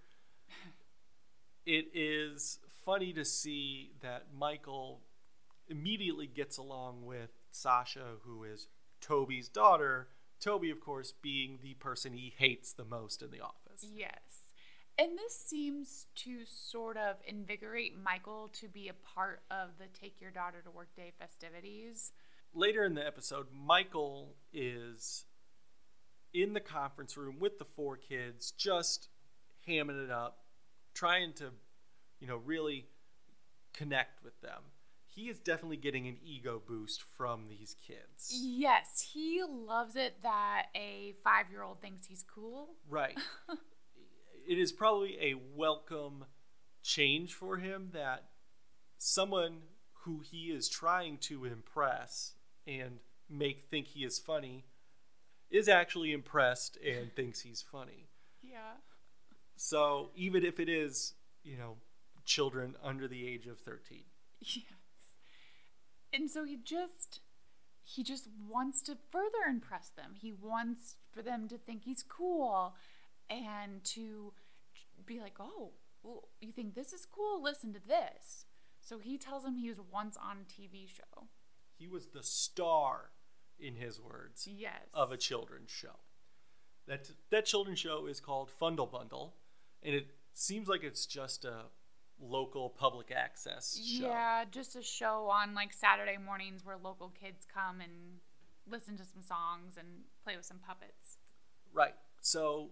it 1.65 1.87
is 1.93 2.59
funny 2.83 3.13
to 3.13 3.25
see 3.25 3.91
that 4.01 4.27
Michael 4.37 5.01
immediately 5.67 6.27
gets 6.27 6.57
along 6.57 7.05
with 7.05 7.31
Sasha, 7.51 8.17
who 8.23 8.43
is 8.43 8.67
Toby's 9.01 9.49
daughter. 9.49 10.09
Toby, 10.39 10.69
of 10.69 10.79
course, 10.79 11.13
being 11.21 11.59
the 11.61 11.73
person 11.75 12.13
he 12.13 12.33
hates 12.37 12.73
the 12.73 12.85
most 12.85 13.21
in 13.21 13.31
the 13.31 13.41
office. 13.41 13.85
Yes. 13.95 14.34
And 14.97 15.17
this 15.17 15.35
seems 15.35 16.07
to 16.15 16.45
sort 16.45 16.95
of 16.95 17.17
invigorate 17.27 17.93
Michael 18.01 18.49
to 18.53 18.69
be 18.69 18.87
a 18.87 18.93
part 18.93 19.41
of 19.51 19.71
the 19.77 19.87
Take 19.87 20.21
Your 20.21 20.31
Daughter 20.31 20.61
to 20.63 20.71
Work 20.71 20.95
Day 20.95 21.11
festivities. 21.19 22.13
Later 22.53 22.85
in 22.85 22.93
the 22.93 23.05
episode, 23.05 23.47
Michael 23.53 24.35
is 24.53 25.25
in 26.33 26.53
the 26.53 26.61
conference 26.61 27.17
room 27.17 27.37
with 27.39 27.59
the 27.59 27.65
four 27.75 27.97
kids, 27.97 28.51
just 28.51 29.09
hamming 29.67 30.01
it 30.01 30.11
up, 30.11 30.45
trying 30.93 31.33
to, 31.33 31.49
you 32.21 32.27
know, 32.27 32.37
really 32.37 32.85
connect 33.73 34.23
with 34.23 34.39
them. 34.39 34.61
He 35.07 35.29
is 35.29 35.39
definitely 35.39 35.77
getting 35.77 36.07
an 36.07 36.17
ego 36.23 36.61
boost 36.65 37.03
from 37.17 37.47
these 37.49 37.75
kids. 37.85 38.33
Yes, 38.41 39.09
he 39.13 39.41
loves 39.47 39.97
it 39.97 40.15
that 40.23 40.67
a 40.75 41.15
five 41.23 41.49
year 41.51 41.63
old 41.63 41.81
thinks 41.81 42.05
he's 42.05 42.23
cool. 42.23 42.75
Right. 42.89 43.17
it 44.47 44.57
is 44.57 44.71
probably 44.71 45.17
a 45.21 45.35
welcome 45.55 46.25
change 46.83 47.33
for 47.33 47.57
him 47.57 47.89
that 47.93 48.25
someone 48.97 49.61
who 50.03 50.19
he 50.19 50.51
is 50.51 50.69
trying 50.69 51.17
to 51.17 51.45
impress 51.45 52.33
and 52.67 52.99
make 53.29 53.65
think 53.69 53.87
he 53.87 54.03
is 54.03 54.19
funny 54.19 54.65
is 55.49 55.67
actually 55.67 56.11
impressed 56.11 56.77
and 56.85 57.11
thinks 57.15 57.41
he's 57.41 57.61
funny. 57.61 58.07
Yeah. 58.41 58.77
So 59.55 60.09
even 60.15 60.43
if 60.43 60.59
it 60.59 60.69
is, 60.69 61.13
you 61.43 61.57
know, 61.57 61.77
children 62.25 62.75
under 62.83 63.07
the 63.07 63.27
age 63.27 63.47
of 63.47 63.59
13. 63.59 64.03
Yes. 64.41 64.63
And 66.13 66.29
so 66.29 66.43
he 66.43 66.57
just 66.57 67.19
he 67.83 68.03
just 68.03 68.27
wants 68.49 68.81
to 68.83 68.97
further 69.11 69.47
impress 69.47 69.89
them. 69.89 70.13
He 70.19 70.33
wants 70.33 70.95
for 71.11 71.21
them 71.21 71.47
to 71.49 71.57
think 71.57 71.83
he's 71.83 72.03
cool 72.03 72.73
and 73.29 73.83
to 73.83 74.33
be 75.05 75.19
like, 75.19 75.35
"Oh, 75.39 75.73
well, 76.03 76.29
you 76.41 76.51
think 76.51 76.75
this 76.75 76.93
is 76.93 77.05
cool? 77.05 77.41
Listen 77.41 77.73
to 77.73 77.79
this. 77.79 78.45
So 78.81 78.99
he 78.99 79.17
tells 79.17 79.43
him 79.43 79.55
he 79.55 79.69
was 79.69 79.79
once 79.91 80.15
on 80.17 80.37
a 80.41 80.43
TV 80.43 80.87
show. 80.87 81.27
He 81.77 81.87
was 81.87 82.07
the 82.07 82.23
star, 82.23 83.11
in 83.59 83.75
his 83.75 83.99
words, 83.99 84.47
Yes. 84.47 84.83
of 84.93 85.11
a 85.11 85.17
children's 85.17 85.71
show. 85.71 85.99
That 86.87 87.09
that 87.31 87.45
children's 87.45 87.79
show 87.79 88.05
is 88.05 88.19
called 88.19 88.51
Fundle 88.61 88.89
Bundle, 88.91 89.35
and 89.81 89.95
it 89.95 90.07
seems 90.33 90.67
like 90.67 90.83
it's 90.83 91.05
just 91.05 91.45
a 91.45 91.65
local 92.19 92.69
public 92.69 93.11
access 93.11 93.75
show. 93.77 94.07
Yeah, 94.07 94.45
just 94.49 94.75
a 94.75 94.83
show 94.83 95.27
on 95.29 95.53
like 95.55 95.73
Saturday 95.73 96.17
mornings 96.17 96.63
where 96.63 96.77
local 96.77 97.09
kids 97.09 97.45
come 97.51 97.81
and 97.81 98.19
listen 98.67 98.97
to 98.97 99.03
some 99.05 99.21
songs 99.21 99.77
and 99.77 99.87
play 100.23 100.35
with 100.35 100.45
some 100.45 100.59
puppets. 100.59 101.17
Right. 101.73 101.95
So, 102.21 102.71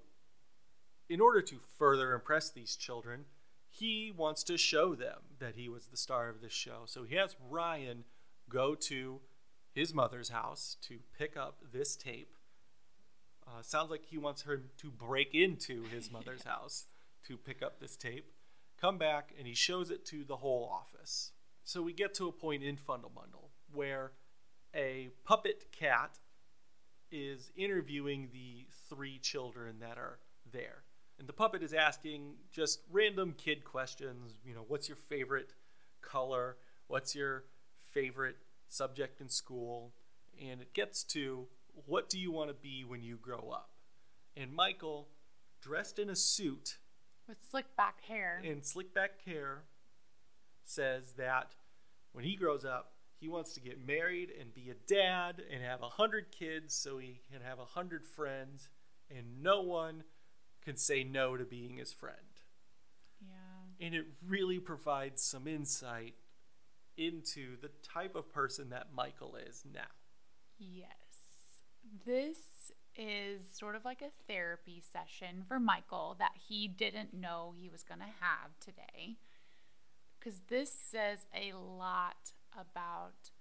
in 1.10 1.22
order 1.22 1.42
to 1.42 1.60
further 1.78 2.14
impress 2.14 2.50
these 2.50 2.76
children, 2.76 3.26
he 3.70 4.12
wants 4.16 4.44
to 4.44 4.58
show 4.58 4.96
them 4.96 5.20
that 5.40 5.56
he 5.56 5.68
was 5.68 5.88
the 5.88 5.98
star 5.98 6.30
of 6.30 6.42
this 6.42 6.54
show. 6.54 6.84
So, 6.86 7.04
he 7.04 7.16
has 7.16 7.36
Ryan 7.50 8.04
go 8.50 8.76
to 8.76 9.22
his 9.74 9.94
mother's 9.94 10.30
house 10.30 10.78
to 10.82 11.00
pick 11.18 11.36
up 11.36 11.58
this 11.74 11.96
tape. 11.96 12.36
Uh, 13.48 13.62
sounds 13.62 13.90
like 13.90 14.06
he 14.06 14.18
wants 14.18 14.44
her 14.44 14.62
to 14.78 14.92
break 14.92 15.34
into 15.34 15.84
his 15.84 16.12
mother's 16.12 16.44
house 16.46 16.86
to 17.28 17.36
pick 17.36 17.64
up 17.64 17.80
this 17.80 17.98
tape. 17.98 18.32
Come 18.80 18.98
back, 18.98 19.32
and 19.38 19.48
he 19.48 19.56
shows 19.56 19.90
it 19.90 20.06
to 20.08 20.24
the 20.24 20.38
whole 20.38 20.70
office. 20.72 21.32
So, 21.64 21.82
we 21.82 21.94
get 21.94 22.14
to 22.16 22.28
a 22.28 22.32
point 22.32 22.64
in 22.64 22.78
Fundle 22.78 23.14
Bundle 23.14 23.50
where 23.72 24.12
a 24.76 25.10
puppet 25.26 25.72
cat 25.72 26.20
is 27.12 27.52
interviewing 27.56 28.30
the 28.32 28.68
three 28.90 29.18
children 29.20 29.78
that 29.80 29.98
are 29.98 30.20
there. 30.52 30.84
And 31.20 31.28
the 31.28 31.34
puppet 31.34 31.62
is 31.64 31.74
asking 31.74 32.34
just 32.52 32.82
random 32.92 33.36
kid 33.38 33.64
questions. 33.64 34.36
You 34.44 34.56
know, 34.56 34.66
what's 34.68 34.88
your 34.90 34.98
favorite 34.98 35.54
color? 36.02 36.58
What's 36.88 37.16
your 37.16 37.46
favorite 37.92 38.38
subject 38.68 39.22
in 39.22 39.30
school? 39.30 39.94
And 40.42 40.62
it 40.62 40.74
gets 40.74 41.04
to 41.06 41.48
what 41.86 42.10
do 42.10 42.20
you 42.20 42.32
want 42.32 42.50
to 42.50 42.56
be 42.56 42.84
when 42.84 43.04
you 43.04 43.18
grow 43.18 43.50
up? 43.52 43.70
And 44.36 44.54
Michael, 44.54 45.08
dressed 45.62 46.00
in 46.00 46.10
a 46.10 46.16
suit 46.16 46.78
With 47.28 47.38
slick 47.50 47.76
back 47.78 48.02
hair. 48.08 48.42
and 48.44 48.66
slick 48.66 48.94
back 48.94 49.24
hair, 49.26 49.64
says 50.64 51.14
that 51.14 51.56
when 52.12 52.26
he 52.26 52.36
grows 52.36 52.66
up, 52.66 52.94
he 53.20 53.30
wants 53.30 53.54
to 53.54 53.62
get 53.62 53.86
married 53.86 54.32
and 54.40 54.54
be 54.54 54.70
a 54.70 54.74
dad 54.74 55.42
and 55.52 55.64
have 55.64 55.82
a 55.82 55.90
hundred 55.90 56.32
kids 56.32 56.74
so 56.74 56.98
he 56.98 57.22
can 57.32 57.42
have 57.42 57.60
a 57.60 57.66
hundred 57.66 58.06
friends 58.06 58.70
and 59.10 59.42
no 59.42 59.62
one 59.62 60.04
can 60.64 60.78
say 60.78 61.04
no 61.04 61.38
to 61.38 61.44
being 61.46 61.78
his 61.78 61.92
friend. 61.92 62.18
yeah. 63.22 63.86
And 63.86 63.96
it 63.96 64.06
really 64.28 64.60
provides 64.60 65.22
some 65.22 65.48
insight 65.48 66.16
into 66.98 67.58
the 67.62 67.70
type 67.82 68.16
of 68.16 68.32
person 68.32 68.70
that 68.70 68.88
Michael 68.96 69.36
is 69.36 69.64
now. 69.74 69.82
Yes. 70.58 71.64
This 72.06 72.72
is 72.96 73.42
sort 73.52 73.76
of 73.76 73.84
like 73.84 74.02
a 74.02 74.12
therapy 74.28 74.82
session 74.82 75.44
for 75.48 75.60
Michael 75.60 76.16
that 76.20 76.34
he 76.48 76.68
didn't 76.68 77.14
know 77.14 77.54
he 77.56 77.70
was 77.70 77.84
going 77.84 78.00
to 78.00 78.06
have 78.06 78.58
today. 78.60 79.18
Because 80.20 80.42
this 80.48 80.72
says 80.72 81.26
a 81.34 81.54
lot 81.58 82.34
about 82.54 83.32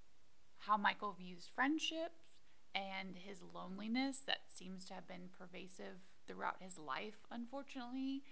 how 0.59 0.77
Michael 0.77 1.13
views 1.13 1.51
friendships 1.55 2.41
and 2.75 3.17
his 3.17 3.39
loneliness 3.55 4.23
that 4.27 4.41
seems 4.49 4.85
to 4.87 4.95
have 4.95 5.07
been 5.07 5.29
pervasive 5.39 6.09
throughout 6.27 6.57
his 6.61 6.79
life, 6.79 7.27
unfortunately. 7.31 8.23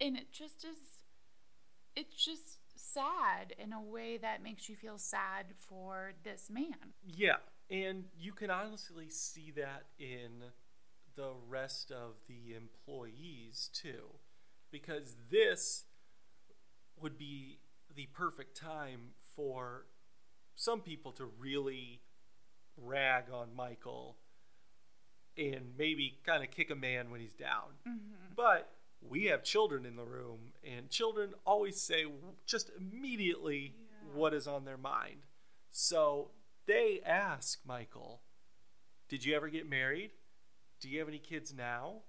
And 0.00 0.16
it 0.16 0.32
just 0.32 0.64
is, 0.64 1.02
it's 1.94 2.14
just 2.14 2.58
sad 2.76 3.54
in 3.58 3.72
a 3.72 3.82
way 3.82 4.16
that 4.16 4.42
makes 4.42 4.68
you 4.68 4.76
feel 4.76 4.98
sad 4.98 5.46
for 5.56 6.12
this 6.24 6.48
man. 6.50 6.94
Yeah, 7.04 7.36
and 7.70 8.04
you 8.18 8.32
can 8.32 8.50
honestly 8.50 9.08
see 9.10 9.52
that 9.56 9.84
in 9.98 10.44
the 11.16 11.32
rest 11.48 11.90
of 11.90 12.14
the 12.28 12.54
employees 12.54 13.70
too, 13.72 14.14
because 14.70 15.16
this 15.30 15.84
would 17.00 17.18
be 17.18 17.58
the 17.94 18.06
perfect 18.14 18.56
time 18.56 19.10
for 19.34 19.86
some 20.54 20.80
people 20.80 21.12
to 21.12 21.24
really 21.38 22.00
rag 22.76 23.24
on 23.32 23.54
Michael 23.54 24.16
and 25.36 25.72
maybe 25.78 26.18
kind 26.24 26.42
of 26.42 26.50
kick 26.50 26.70
a 26.70 26.74
man 26.74 27.10
when 27.10 27.20
he's 27.20 27.34
down. 27.34 27.72
Mm-hmm. 27.88 28.34
But 28.36 28.70
we 29.00 29.26
have 29.26 29.42
children 29.42 29.86
in 29.86 29.96
the 29.96 30.04
room, 30.04 30.52
and 30.64 30.90
children 30.90 31.34
always 31.46 31.80
say 31.80 32.04
just 32.46 32.70
immediately 32.78 33.74
what 34.14 34.34
is 34.34 34.46
on 34.46 34.64
their 34.64 34.76
mind. 34.76 35.26
So 35.70 36.30
they 36.66 37.00
ask 37.04 37.60
Michael, 37.66 38.20
Did 39.08 39.24
you 39.24 39.34
ever 39.34 39.48
get 39.48 39.68
married? 39.68 40.10
Do 40.80 40.88
you 40.88 40.98
have 40.98 41.08
any 41.08 41.18
kids 41.18 41.52
now? 41.56 42.02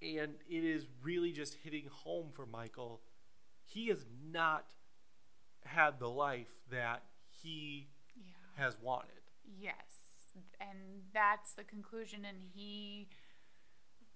And 0.00 0.34
it 0.48 0.64
is 0.64 0.86
really 1.02 1.32
just 1.32 1.54
hitting 1.62 1.84
home 1.90 2.30
for 2.34 2.46
Michael. 2.46 3.00
He 3.64 3.88
has 3.88 4.04
not 4.30 4.66
had 5.64 5.98
the 6.00 6.08
life 6.10 6.52
that 6.70 7.04
he 7.28 7.88
Yeah. 8.16 8.22
has 8.64 8.78
wanted. 8.80 9.20
Yes. 9.44 10.11
And 10.60 11.02
that's 11.12 11.54
the 11.54 11.64
conclusion. 11.64 12.24
And 12.28 12.38
he 12.54 13.08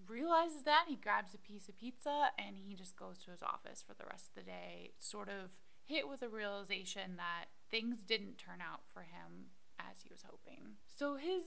realizes 0.06 0.64
that. 0.64 0.84
He 0.88 0.96
grabs 0.96 1.34
a 1.34 1.38
piece 1.38 1.68
of 1.68 1.76
pizza 1.76 2.30
and 2.38 2.56
he 2.56 2.74
just 2.74 2.96
goes 2.96 3.18
to 3.24 3.30
his 3.30 3.42
office 3.42 3.82
for 3.86 3.94
the 3.94 4.06
rest 4.08 4.28
of 4.28 4.34
the 4.34 4.50
day, 4.50 4.92
sort 4.98 5.28
of 5.28 5.52
hit 5.84 6.08
with 6.08 6.22
a 6.22 6.28
realization 6.28 7.16
that 7.16 7.46
things 7.70 7.98
didn't 8.06 8.38
turn 8.38 8.60
out 8.60 8.80
for 8.92 9.02
him 9.02 9.50
as 9.78 10.02
he 10.02 10.08
was 10.10 10.24
hoping. 10.28 10.76
So 10.96 11.16
his 11.16 11.42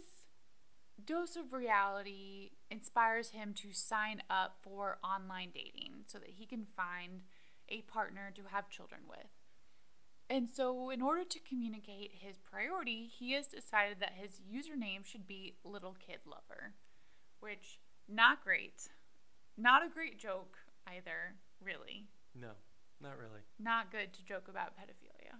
dose 1.03 1.35
of 1.35 1.53
reality 1.53 2.51
inspires 2.69 3.29
him 3.29 3.53
to 3.55 3.71
sign 3.71 4.21
up 4.29 4.57
for 4.61 4.97
online 5.03 5.49
dating 5.53 6.03
so 6.07 6.19
that 6.19 6.31
he 6.37 6.45
can 6.45 6.65
find 6.65 7.21
a 7.69 7.81
partner 7.81 8.31
to 8.35 8.41
have 8.51 8.69
children 8.69 9.01
with. 9.07 9.29
And 10.29 10.47
so, 10.47 10.91
in 10.91 11.01
order 11.01 11.23
to 11.23 11.39
communicate 11.39 12.11
his 12.13 12.37
priority, 12.37 13.09
he 13.11 13.33
has 13.33 13.47
decided 13.47 13.97
that 13.99 14.13
his 14.15 14.41
username 14.47 15.03
should 15.03 15.25
be 15.25 15.55
Little 15.63 15.95
Kid 16.05 16.19
Lover, 16.25 16.73
which, 17.39 17.79
not 18.07 18.43
great. 18.43 18.89
Not 19.57 19.83
a 19.83 19.89
great 19.89 20.19
joke 20.19 20.57
either, 20.87 21.35
really. 21.59 22.05
No, 22.39 22.51
not 23.01 23.17
really. 23.17 23.41
Not 23.59 23.91
good 23.91 24.13
to 24.13 24.23
joke 24.23 24.47
about 24.47 24.77
pedophilia. 24.77 25.39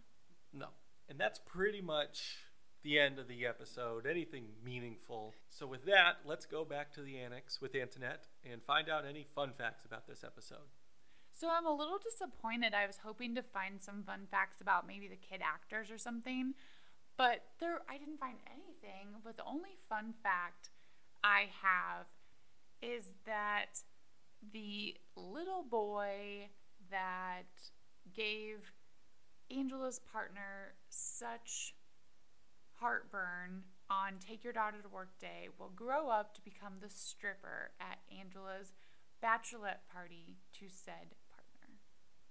No. 0.52 0.70
And 1.08 1.20
that's 1.20 1.40
pretty 1.40 1.82
much 1.82 2.38
the 2.84 2.98
end 3.00 3.20
of 3.20 3.28
the 3.28 3.46
episode. 3.46 4.08
Anything 4.08 4.46
meaningful. 4.66 5.36
So, 5.50 5.68
with 5.68 5.86
that, 5.86 6.18
let's 6.26 6.48
go 6.48 6.66
back 6.66 6.94
to 6.94 7.04
the 7.04 7.20
annex 7.20 7.62
with 7.62 7.76
Antoinette 7.76 8.26
and 8.44 8.64
find 8.64 8.90
out 8.90 9.06
any 9.08 9.28
fun 9.36 9.52
facts 9.56 9.86
about 9.86 10.08
this 10.08 10.24
episode. 10.24 10.68
So 11.40 11.48
I'm 11.50 11.66
a 11.66 11.74
little 11.74 12.00
disappointed. 12.04 12.74
I 12.74 12.86
was 12.86 12.98
hoping 13.02 13.34
to 13.36 13.42
find 13.42 13.80
some 13.80 14.04
fun 14.04 14.28
facts 14.30 14.60
about 14.60 14.86
maybe 14.86 15.08
the 15.08 15.16
kid 15.16 15.40
actors 15.42 15.90
or 15.90 15.98
something, 15.98 16.54
but 17.16 17.46
there 17.62 17.80
I 17.88 17.98
didn't 17.98 18.20
find 18.20 18.40
anything. 18.46 19.16
But 19.24 19.38
the 19.38 19.46
only 19.46 19.78
fun 19.88 20.14
fact 20.22 20.70
I 21.24 21.48
have 21.62 22.08
is 22.82 23.06
that 23.26 23.84
the 24.52 24.98
little 25.16 25.64
boy 25.64 26.50
that 26.92 27.48
gave 28.14 28.74
Angela's 29.50 30.00
partner 30.12 30.74
such 30.90 31.74
heartburn 32.82 33.64
on 33.90 34.16
Take 34.20 34.44
Your 34.44 34.52
Daughter 34.52 34.82
to 34.82 34.90
Work 34.90 35.18
Day 35.22 35.48
will 35.58 35.72
grow 35.74 36.10
up 36.10 36.36
to 36.36 36.42
become 36.42 36.74
the 36.82 36.90
stripper 36.90 37.72
at 37.80 38.00
Angela's 38.12 38.74
bachelorette 39.24 39.88
party 39.90 40.36
to 40.60 40.66
said 40.68 41.16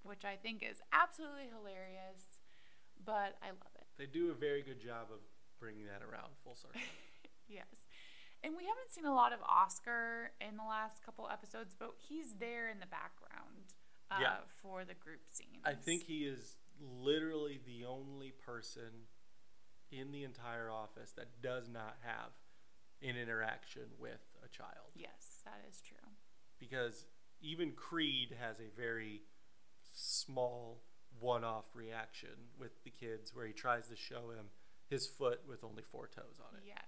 which 0.02 0.24
I 0.24 0.36
think 0.36 0.62
is 0.62 0.78
absolutely 0.92 1.48
hilarious, 1.52 2.38
but 3.04 3.36
I 3.42 3.50
love 3.50 3.74
it. 3.76 3.86
They 3.98 4.06
do 4.06 4.30
a 4.30 4.34
very 4.34 4.62
good 4.62 4.80
job 4.80 5.08
of 5.12 5.20
bringing 5.60 5.86
that 5.86 6.02
around 6.02 6.30
full 6.44 6.54
circle. 6.54 6.80
Yes. 7.50 7.88
And 8.44 8.52
we 8.58 8.64
haven't 8.64 8.90
seen 8.92 9.06
a 9.06 9.14
lot 9.14 9.32
of 9.32 9.38
Oscar 9.42 10.32
in 10.38 10.58
the 10.58 10.62
last 10.68 11.02
couple 11.02 11.26
episodes, 11.32 11.74
but 11.78 11.92
he's 11.96 12.34
there 12.38 12.68
in 12.68 12.78
the 12.78 12.86
background 12.86 13.72
uh, 14.10 14.16
Yeah. 14.20 14.36
for 14.60 14.84
the 14.84 14.92
group 14.92 15.20
scene. 15.30 15.60
I 15.64 15.72
think 15.72 16.02
he 16.02 16.26
is 16.26 16.56
literally 16.78 17.58
the 17.64 17.86
only 17.86 18.32
person 18.32 19.08
in 19.90 20.12
the 20.12 20.24
entire 20.24 20.70
office 20.70 21.12
that 21.16 21.40
does 21.40 21.70
not 21.70 21.96
have 22.02 22.32
an 23.00 23.16
interaction 23.16 23.84
with 23.98 24.20
a 24.44 24.48
child. 24.48 24.92
Yes, 24.94 25.40
that 25.46 25.64
is 25.66 25.80
true. 25.80 25.96
because 26.60 27.06
even 27.40 27.72
Creed 27.72 28.36
has 28.38 28.56
a 28.60 28.68
very 28.78 29.22
small 29.98 30.82
one 31.20 31.42
off 31.44 31.64
reaction 31.74 32.30
with 32.58 32.84
the 32.84 32.90
kids 32.90 33.34
where 33.34 33.46
he 33.46 33.52
tries 33.52 33.88
to 33.88 33.96
show 33.96 34.30
him 34.30 34.46
his 34.88 35.06
foot 35.06 35.40
with 35.48 35.64
only 35.64 35.82
four 35.82 36.06
toes 36.06 36.38
on 36.40 36.56
it. 36.56 36.62
Yes. 36.66 36.84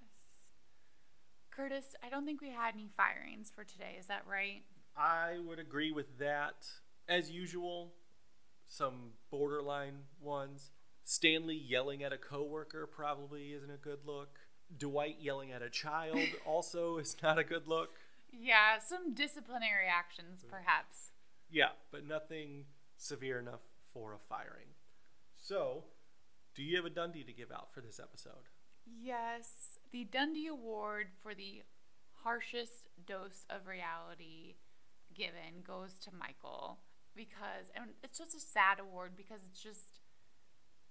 Curtis, 1.50 1.96
I 2.04 2.08
don't 2.08 2.24
think 2.24 2.40
we 2.40 2.50
had 2.50 2.74
any 2.74 2.88
firings 2.96 3.50
for 3.54 3.64
today. 3.64 3.96
Is 3.98 4.06
that 4.06 4.22
right? 4.30 4.62
I 4.96 5.38
would 5.44 5.58
agree 5.58 5.90
with 5.92 6.18
that. 6.18 6.66
as 7.08 7.30
usual, 7.30 7.92
some 8.68 9.12
borderline 9.30 10.04
ones. 10.20 10.70
Stanley 11.04 11.56
yelling 11.56 12.04
at 12.04 12.12
a 12.12 12.18
coworker 12.18 12.86
probably 12.86 13.52
isn't 13.52 13.70
a 13.70 13.76
good 13.76 13.98
look. 14.06 14.38
Dwight 14.78 15.16
yelling 15.20 15.50
at 15.50 15.60
a 15.62 15.70
child 15.70 16.20
also 16.46 16.98
is 16.98 17.16
not 17.20 17.38
a 17.38 17.44
good 17.44 17.66
look. 17.66 17.90
Yeah, 18.32 18.78
some 18.78 19.12
disciplinary 19.12 19.88
actions, 19.88 20.44
perhaps. 20.48 21.10
Yeah, 21.50 21.70
but 21.90 22.06
nothing 22.06 22.66
severe 23.00 23.38
enough 23.38 23.60
for 23.92 24.14
a 24.14 24.18
firing. 24.18 24.76
So, 25.36 25.84
do 26.54 26.62
you 26.62 26.76
have 26.76 26.84
a 26.84 26.90
Dundee 26.90 27.24
to 27.24 27.32
give 27.32 27.50
out 27.50 27.72
for 27.72 27.80
this 27.80 27.98
episode? 27.98 28.48
Yes, 28.86 29.78
the 29.92 30.04
Dundee 30.04 30.48
Award 30.48 31.08
for 31.22 31.34
the 31.34 31.62
harshest 32.22 32.90
dose 33.06 33.46
of 33.48 33.66
reality 33.66 34.56
given 35.14 35.62
goes 35.66 35.98
to 35.98 36.10
Michael 36.14 36.78
because 37.16 37.72
and 37.74 37.86
it's 38.04 38.18
just 38.18 38.36
a 38.36 38.40
sad 38.40 38.78
award 38.78 39.12
because 39.16 39.40
it's 39.48 39.60
just 39.60 40.00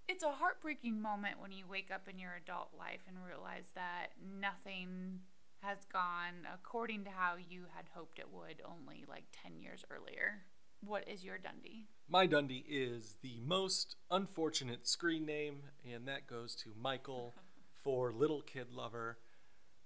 it's 0.08 0.24
a 0.24 0.32
heartbreaking 0.32 1.00
moment 1.02 1.39
when 1.39 1.52
you 1.52 1.65
wake 1.69 1.91
up 1.93 2.08
in 2.10 2.19
your 2.19 2.34
adult 2.34 2.69
life 2.78 3.02
and 3.08 3.15
realize 3.26 3.72
that 3.76 4.08
nothing 4.19 5.19
has 5.62 5.78
gone 5.91 6.48
according 6.52 7.04
to 7.04 7.12
how 7.12 7.36
you 7.38 7.65
had 7.76 7.86
hoped 7.93 8.17
it 8.17 8.28
would 8.34 8.62
only 8.65 9.06
like 9.08 9.26
10 9.43 9.60
years 9.60 9.86
earlier. 9.91 10.41
What 10.82 11.08
is 11.08 11.24
your 11.24 11.38
Dundee? 11.38 11.88
My 12.08 12.26
Dundee 12.26 12.65
is 12.68 13.18
the 13.22 13.39
most 13.46 13.96
unfortunate 14.10 14.88
screen 14.88 15.26
name, 15.26 15.63
and 15.86 16.08
that 16.08 16.28
goes 16.28 16.56
to 16.63 16.72
Michael 16.80 17.36
for 17.84 18.12
Little 18.12 18.42
Kid 18.42 18.72
Lover. 18.72 19.18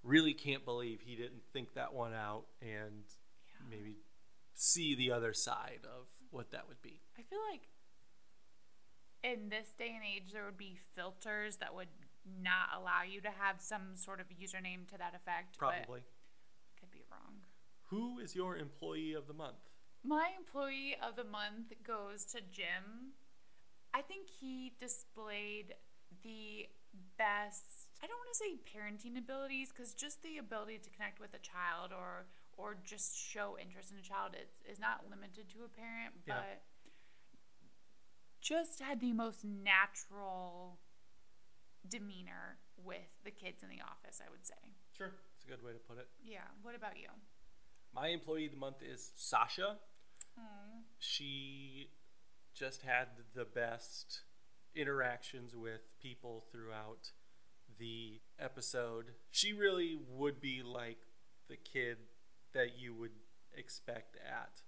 Really 0.04 0.34
can't 0.34 0.66
believe 0.66 1.02
he 1.02 1.16
didn't 1.16 1.44
think 1.52 1.74
that 1.74 1.94
one 1.94 2.14
out 2.14 2.46
and 2.62 3.04
maybe 3.70 3.98
see 4.54 4.96
the 4.96 5.12
other 5.12 5.34
side 5.34 5.80
of 5.84 6.08
what 6.30 6.52
that 6.52 6.68
would 6.68 6.82
be. 6.82 7.02
I 7.18 7.22
feel 7.24 7.40
like 7.52 7.68
in 9.24 9.50
this 9.50 9.74
day 9.78 9.94
and 9.96 10.04
age, 10.04 10.34
there 10.34 10.46
would 10.46 10.58
be 10.58 10.78
filters 10.96 11.58
that 11.58 11.74
would 11.74 11.88
not 12.42 12.70
allow 12.78 13.04
you 13.04 13.22
to 13.22 13.30
have 13.30 13.60
some 13.60 13.96
sort 13.96 14.20
of 14.20 14.28
username 14.28 14.88
to 14.90 14.98
that 14.98 15.14
effect. 15.16 15.58
Probably. 15.58 16.02
could 16.80 16.92
be 16.92 17.04
wrong. 17.12 17.36
Who 17.90 18.20
is 18.20 18.36
your 18.36 18.58
employee 18.58 19.14
of 19.14 19.28
the 19.28 19.34
month? 19.34 19.73
My 20.04 20.30
employee 20.38 20.96
of 21.02 21.16
the 21.16 21.24
month 21.24 21.72
goes 21.86 22.26
to 22.26 22.42
Jim. 22.52 23.16
I 23.94 24.02
think 24.02 24.28
he 24.28 24.74
displayed 24.80 25.76
the 26.24 26.68
best. 27.18 27.90
I 28.04 28.08
don't 28.08 28.18
want 28.20 28.30
to 28.34 28.40
say 28.40 28.60
parenting 28.68 29.18
abilities 29.18 29.72
because 29.72 29.94
just 29.94 30.22
the 30.24 30.38
ability 30.40 30.80
to 30.84 30.90
connect 30.90 31.20
with 31.20 31.34
a 31.34 31.40
child 31.40 31.92
or 31.92 32.26
or 32.56 32.78
just 32.84 33.18
show 33.18 33.58
interest 33.60 33.92
in 33.92 33.98
a 33.98 34.02
child 34.02 34.36
is, 34.40 34.50
is 34.72 34.80
not 34.80 35.10
limited 35.10 35.50
to 35.50 35.64
a 35.66 35.68
parent, 35.70 36.14
Yeah. 36.28 36.36
but 36.36 36.62
just 38.42 38.80
had 38.80 39.00
the 39.00 39.12
most 39.12 39.44
natural 39.44 40.78
demeanor 41.88 42.60
with 42.78 43.10
the 43.24 43.32
kids 43.32 43.64
in 43.64 43.70
the 43.70 43.82
office, 43.82 44.22
I 44.24 44.30
would 44.30 44.46
say. 44.46 44.54
Sure. 44.96 45.14
It's 45.36 45.46
a 45.46 45.48
good 45.48 45.64
way 45.64 45.74
to 45.74 45.80
put 45.80 45.98
it. 45.98 46.08
Yeah. 46.24 46.46
What 46.62 46.76
about 46.76 46.98
you? 46.98 47.08
My 47.92 48.10
employee 48.10 48.46
of 48.46 48.52
the 48.52 48.58
month 48.58 48.84
is 48.84 49.14
Sasha. 49.16 49.78
She 51.00 51.90
just 52.54 52.84
had 52.84 53.08
the 53.36 53.46
best 53.46 54.22
interactions 54.76 55.56
with 55.56 55.82
people 56.02 56.46
throughout 56.52 57.12
the 57.80 58.22
episode. 58.40 59.06
She 59.32 59.54
really 59.54 59.98
would 60.10 60.40
be 60.40 60.62
like 60.64 61.00
the 61.50 61.58
kid 61.58 61.98
that 62.54 62.80
you 62.80 62.94
would 62.94 63.12
expect 63.56 64.18
at 64.18 64.62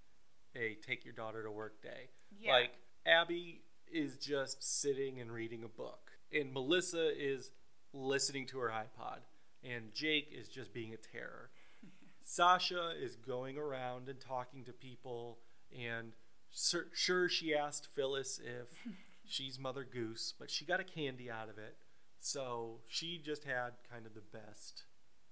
a 0.55 0.75
take 0.85 1.05
your 1.05 1.13
daughter 1.13 1.43
to 1.43 1.51
work 1.51 1.81
day. 1.81 2.09
Yeah. 2.39 2.53
Like 2.53 2.71
Abby 3.05 3.61
is 3.91 4.17
just 4.17 4.81
sitting 4.81 5.19
and 5.19 5.31
reading 5.31 5.63
a 5.63 5.67
book, 5.67 6.11
and 6.33 6.51
Melissa 6.53 7.11
is 7.17 7.51
listening 7.93 8.47
to 8.47 8.59
her 8.59 8.69
iPod, 8.69 9.19
and 9.63 9.93
Jake 9.93 10.29
is 10.31 10.47
just 10.47 10.73
being 10.73 10.93
a 10.93 10.97
terror. 10.97 11.51
Sasha 12.23 12.93
is 13.01 13.15
going 13.15 13.57
around 13.57 14.09
and 14.09 14.19
talking 14.19 14.63
to 14.65 14.73
people, 14.73 15.39
and 15.75 16.13
sur- 16.51 16.89
sure, 16.93 17.29
she 17.29 17.53
asked 17.53 17.87
Phyllis 17.95 18.39
if 18.39 18.69
she's 19.27 19.59
Mother 19.59 19.83
Goose, 19.83 20.33
but 20.37 20.49
she 20.49 20.65
got 20.65 20.79
a 20.79 20.83
candy 20.83 21.29
out 21.29 21.49
of 21.49 21.57
it. 21.57 21.77
So 22.19 22.79
she 22.87 23.21
just 23.23 23.43
had 23.43 23.73
kind 23.91 24.05
of 24.05 24.13
the 24.15 24.37
best 24.37 24.83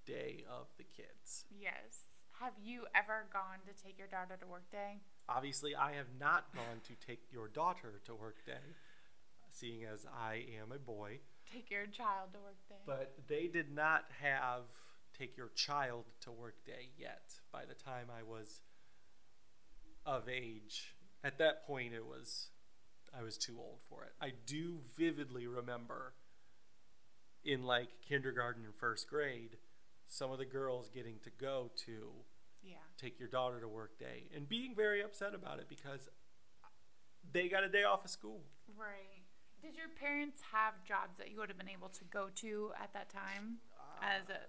day 0.06 0.44
of 0.48 0.66
the 0.78 0.84
kids. 0.84 1.44
Yes. 1.50 2.14
Have 2.40 2.54
you 2.62 2.84
ever 2.94 3.26
gone 3.32 3.62
to 3.66 3.82
take 3.82 3.98
your 3.98 4.08
daughter 4.08 4.36
to 4.40 4.46
work 4.46 4.70
day? 4.70 5.00
Obviously, 5.28 5.74
I 5.74 5.92
have 5.92 6.08
not 6.20 6.54
gone 6.54 6.80
to 6.84 7.06
take 7.06 7.22
your 7.32 7.48
daughter 7.48 8.00
to 8.04 8.14
work 8.14 8.44
day, 8.44 8.74
seeing 9.50 9.84
as 9.84 10.04
I 10.06 10.44
am 10.60 10.72
a 10.72 10.78
boy. 10.78 11.20
Take 11.52 11.70
your 11.70 11.86
child 11.86 12.32
to 12.34 12.40
work 12.40 12.58
day. 12.68 12.82
But 12.86 13.14
they 13.28 13.46
did 13.46 13.74
not 13.74 14.04
have 14.20 14.62
take 15.16 15.36
your 15.36 15.50
child 15.54 16.04
to 16.22 16.32
work 16.32 16.64
day 16.66 16.90
yet 16.98 17.40
by 17.52 17.64
the 17.64 17.74
time 17.74 18.06
I 18.10 18.22
was 18.22 18.60
of 20.06 20.28
age. 20.28 20.94
At 21.22 21.38
that 21.38 21.66
point 21.66 21.94
it 21.94 22.04
was 22.04 22.48
I 23.16 23.22
was 23.22 23.38
too 23.38 23.56
old 23.58 23.78
for 23.88 24.04
it. 24.04 24.12
I 24.20 24.32
do 24.46 24.78
vividly 24.96 25.46
remember 25.46 26.14
in 27.44 27.62
like 27.62 27.88
kindergarten 28.06 28.64
and 28.64 28.74
first 28.74 29.08
grade 29.08 29.56
some 30.08 30.30
of 30.30 30.38
the 30.38 30.44
girls 30.44 30.90
getting 30.90 31.16
to 31.24 31.30
go 31.40 31.70
to 31.86 32.10
yeah. 32.62 32.76
take 32.98 33.18
your 33.18 33.28
daughter 33.28 33.60
to 33.60 33.68
work 33.68 33.98
day 33.98 34.24
and 34.34 34.48
being 34.48 34.74
very 34.74 35.02
upset 35.02 35.34
about 35.34 35.58
it 35.58 35.66
because 35.68 36.08
they 37.32 37.48
got 37.48 37.64
a 37.64 37.68
day 37.68 37.84
off 37.84 38.04
of 38.04 38.10
school. 38.10 38.40
Right. 38.76 39.22
Did 39.62 39.76
your 39.76 39.88
parents 39.88 40.40
have 40.52 40.74
jobs 40.84 41.18
that 41.18 41.30
you 41.30 41.38
would 41.38 41.48
have 41.48 41.58
been 41.58 41.68
able 41.68 41.88
to 41.88 42.04
go 42.12 42.28
to 42.36 42.70
at 42.82 42.92
that 42.92 43.08
time? 43.08 43.58
Uh, 43.78 44.04
as 44.04 44.28
a 44.28 44.40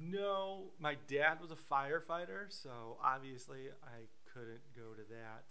No, 0.00 0.70
my 0.78 0.96
dad 1.08 1.38
was 1.40 1.50
a 1.50 1.56
firefighter, 1.56 2.46
so 2.48 2.98
obviously 3.02 3.68
I 3.82 4.06
couldn't 4.36 4.60
go 4.74 4.92
to 4.94 5.02
that. 5.10 5.44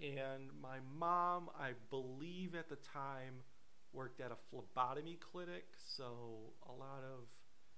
And 0.00 0.50
my 0.62 0.78
mom, 0.98 1.50
I 1.58 1.70
believe 1.90 2.54
at 2.54 2.68
the 2.68 2.76
time, 2.76 3.42
worked 3.92 4.20
at 4.20 4.30
a 4.30 4.36
phlebotomy 4.50 5.16
clinic, 5.20 5.64
so 5.96 6.52
a 6.68 6.72
lot 6.72 7.02
of 7.02 7.26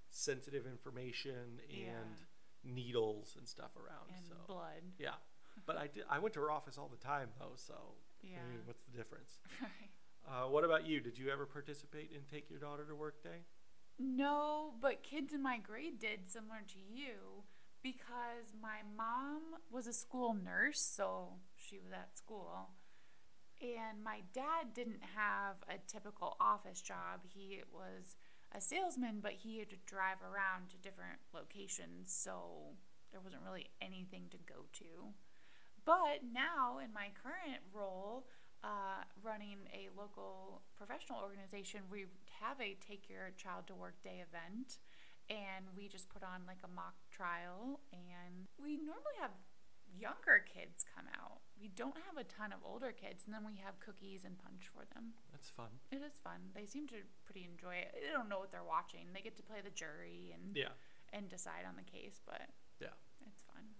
sensitive 0.09 0.65
information 0.67 1.59
and 1.69 2.17
Yeah. 2.17 2.25
needles 2.63 3.35
and 3.37 3.47
stuff 3.47 3.75
around. 3.77 4.09
and 4.15 4.25
so 4.27 4.35
blood. 4.45 4.83
yeah, 4.99 5.15
but 5.65 5.77
I 5.77 5.87
did. 5.87 6.03
I 6.09 6.19
went 6.19 6.33
to 6.35 6.41
her 6.41 6.51
office 6.51 6.77
all 6.77 6.89
the 6.89 6.97
time 6.97 7.29
though, 7.39 7.55
so 7.55 7.95
Yeah. 8.21 8.37
I 8.43 8.47
mean, 8.49 8.61
what's 8.65 8.83
the 8.83 8.95
difference? 8.97 9.39
Right. 9.61 9.89
Uh, 10.27 10.47
what 10.49 10.63
about 10.63 10.85
you? 10.85 10.99
Did 10.99 11.17
you 11.17 11.29
ever 11.31 11.47
participate 11.47 12.11
in 12.11 12.21
Take 12.25 12.47
Your 12.51 12.59
Daughter 12.59 12.85
to 12.85 12.93
Work 12.95 13.23
Day? 13.23 13.43
No, 13.97 14.75
but 14.79 15.01
kids 15.01 15.33
in 15.33 15.41
my 15.41 15.57
grade 15.57 15.97
did 15.97 16.27
similar 16.29 16.61
to 16.67 16.79
you 16.79 17.15
because 17.83 18.53
my 18.61 18.79
mom 18.95 19.41
was 19.71 19.87
a 19.87 19.93
school 19.93 20.33
nurse, 20.33 20.79
so 20.79 21.29
she 21.55 21.79
was 21.79 21.91
at 21.91 22.17
school. 22.17 22.69
And 23.61 24.03
my 24.03 24.21
dad 24.33 24.73
didn't 24.73 25.01
have 25.15 25.57
a 25.69 25.77
typical 25.87 26.35
office 26.39 26.81
job. 26.81 27.21
He 27.23 27.61
was 27.71 28.15
a 28.53 28.59
salesman, 28.59 29.19
but 29.21 29.33
he 29.33 29.59
had 29.59 29.69
to 29.69 29.75
drive 29.85 30.17
around 30.21 30.69
to 30.69 30.77
different 30.77 31.19
locations, 31.33 32.11
so 32.13 32.75
there 33.11 33.21
wasn't 33.21 33.43
really 33.45 33.69
anything 33.81 34.25
to 34.31 34.37
go 34.47 34.65
to. 34.73 35.13
But 35.85 36.21
now, 36.31 36.79
in 36.83 36.93
my 36.93 37.09
current 37.21 37.61
role, 37.73 38.25
uh, 38.63 39.03
running 39.23 39.57
a 39.73 39.89
local 39.97 40.61
professional 40.77 41.19
organization, 41.21 41.81
we 41.89 42.05
have 42.39 42.59
a 42.61 42.77
Take 42.85 43.09
Your 43.09 43.31
Child 43.37 43.67
to 43.67 43.75
Work 43.75 44.01
Day 44.03 44.21
event, 44.21 44.77
and 45.31 45.63
we 45.75 45.87
just 45.87 46.09
put 46.11 46.23
on 46.23 46.43
like 46.45 46.59
a 46.63 46.67
mock 46.67 46.99
trial, 47.09 47.79
and 47.95 48.51
we 48.59 48.75
normally 48.75 49.15
have 49.23 49.31
younger 49.95 50.43
kids 50.43 50.83
come 50.83 51.07
out. 51.15 51.39
We 51.59 51.69
don't 51.71 51.95
have 52.07 52.17
a 52.19 52.27
ton 52.27 52.51
of 52.51 52.59
older 52.67 52.91
kids, 52.91 53.23
and 53.25 53.33
then 53.33 53.45
we 53.47 53.55
have 53.63 53.79
cookies 53.79 54.23
and 54.25 54.35
punch 54.37 54.67
for 54.73 54.83
them. 54.93 55.13
That's 55.31 55.49
fun. 55.49 55.71
It 55.91 56.01
is 56.03 56.19
fun. 56.23 56.51
They 56.55 56.65
seem 56.65 56.87
to 56.89 56.99
pretty 57.25 57.47
enjoy 57.49 57.75
it. 57.87 57.95
They 57.95 58.11
don't 58.11 58.27
know 58.29 58.39
what 58.39 58.51
they're 58.51 58.63
watching. 58.67 59.07
They 59.13 59.21
get 59.21 59.35
to 59.37 59.43
play 59.43 59.61
the 59.63 59.71
jury 59.71 60.31
and 60.35 60.55
Yeah. 60.55 60.73
and 61.13 61.27
decide 61.29 61.65
on 61.67 61.75
the 61.75 61.83
case, 61.83 62.21
but 62.25 62.49
Yeah. 62.79 62.93
it's 63.27 63.41
fun. 63.43 63.75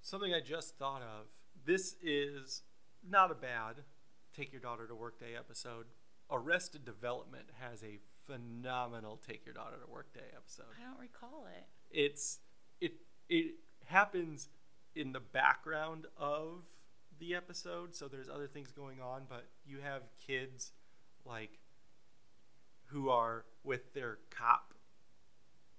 Something 0.00 0.34
I 0.34 0.40
just 0.40 0.76
thought 0.78 1.02
of. 1.02 1.28
This 1.64 1.96
is 2.02 2.62
not 3.02 3.30
a 3.30 3.34
bad 3.34 3.84
Take 4.32 4.52
Your 4.52 4.60
Daughter 4.60 4.86
to 4.86 4.94
Work 4.94 5.18
Day 5.18 5.34
episode. 5.36 5.86
Arrested 6.30 6.84
Development 6.84 7.50
has 7.60 7.82
a 7.84 7.98
phenomenal 8.26 9.16
Take 9.26 9.44
Your 9.44 9.54
Daughter 9.54 9.76
to 9.84 9.90
Work 9.90 10.12
Day 10.12 10.20
episode. 10.36 10.64
I 10.80 10.88
don't 10.90 11.00
recall 11.00 11.46
it. 11.56 11.64
It's 11.90 12.38
it 12.80 12.92
it 13.28 13.54
happens 13.86 14.48
in 14.94 15.12
the 15.12 15.20
background 15.20 16.06
of 16.16 16.64
the 17.18 17.34
episode, 17.34 17.94
so 17.94 18.08
there's 18.08 18.28
other 18.28 18.46
things 18.46 18.72
going 18.72 19.00
on, 19.00 19.22
but 19.28 19.46
you 19.64 19.78
have 19.82 20.02
kids 20.26 20.72
like 21.24 21.58
who 22.86 23.08
are 23.08 23.44
with 23.64 23.94
their 23.94 24.18
cop 24.30 24.74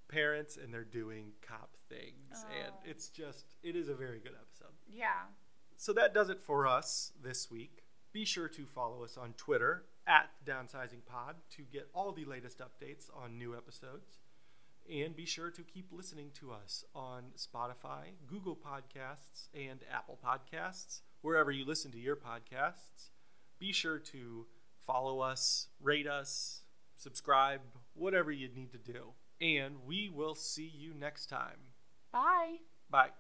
parents 0.08 0.58
and 0.58 0.74
they're 0.74 0.84
doing 0.84 1.32
cop 1.42 1.72
things 1.90 2.46
and 2.60 2.72
Oh. 2.74 2.80
it's 2.86 3.10
just 3.10 3.56
it 3.64 3.76
is 3.76 3.90
a 3.90 3.96
very 3.96 4.20
good 4.20 4.34
episode. 4.40 4.74
Yeah. 4.88 5.26
So 5.76 5.92
that 5.94 6.14
does 6.14 6.30
it 6.30 6.42
for 6.42 6.68
us 6.68 7.12
this 7.22 7.50
week. 7.52 7.84
Be 8.14 8.26
sure 8.26 8.48
to 8.48 8.66
follow 8.66 9.04
us 9.04 9.18
on 9.18 9.34
Twitter 9.34 9.86
at 10.08 10.30
Downsizing 10.46 11.06
Pod 11.06 11.36
to 11.52 11.64
get 11.72 11.90
all 11.94 12.12
the 12.12 12.26
latest 12.26 12.60
updates 12.60 13.10
on 13.16 13.38
new 13.38 13.56
episodes. 13.56 14.20
And 14.92 15.16
be 15.16 15.26
sure 15.26 15.50
to 15.50 15.62
keep 15.64 15.88
listening 15.92 16.32
to 16.40 16.52
us 16.52 16.84
on 16.94 17.24
Spotify, 17.38 18.16
Google 18.28 18.58
Podcasts, 18.58 19.48
and 19.54 19.80
Apple 19.92 20.20
Podcasts, 20.24 21.02
wherever 21.22 21.52
you 21.52 21.66
listen 21.66 21.92
to 21.92 22.00
your 22.00 22.18
podcasts. 22.18 23.12
Be 23.60 23.72
sure 23.72 24.00
to 24.00 24.46
follow 24.86 25.22
us, 25.22 25.68
rate 25.82 26.08
us, 26.08 26.64
subscribe, 26.98 27.62
whatever 27.94 28.32
you 28.32 28.50
need 28.54 28.72
to 28.72 28.78
do. 28.78 29.14
And 29.40 29.76
we 29.86 30.10
will 30.10 30.36
see 30.36 30.72
you 30.74 30.94
next 30.94 31.28
time. 31.28 31.60
Bye. 32.12 32.58
Bye. 32.90 33.14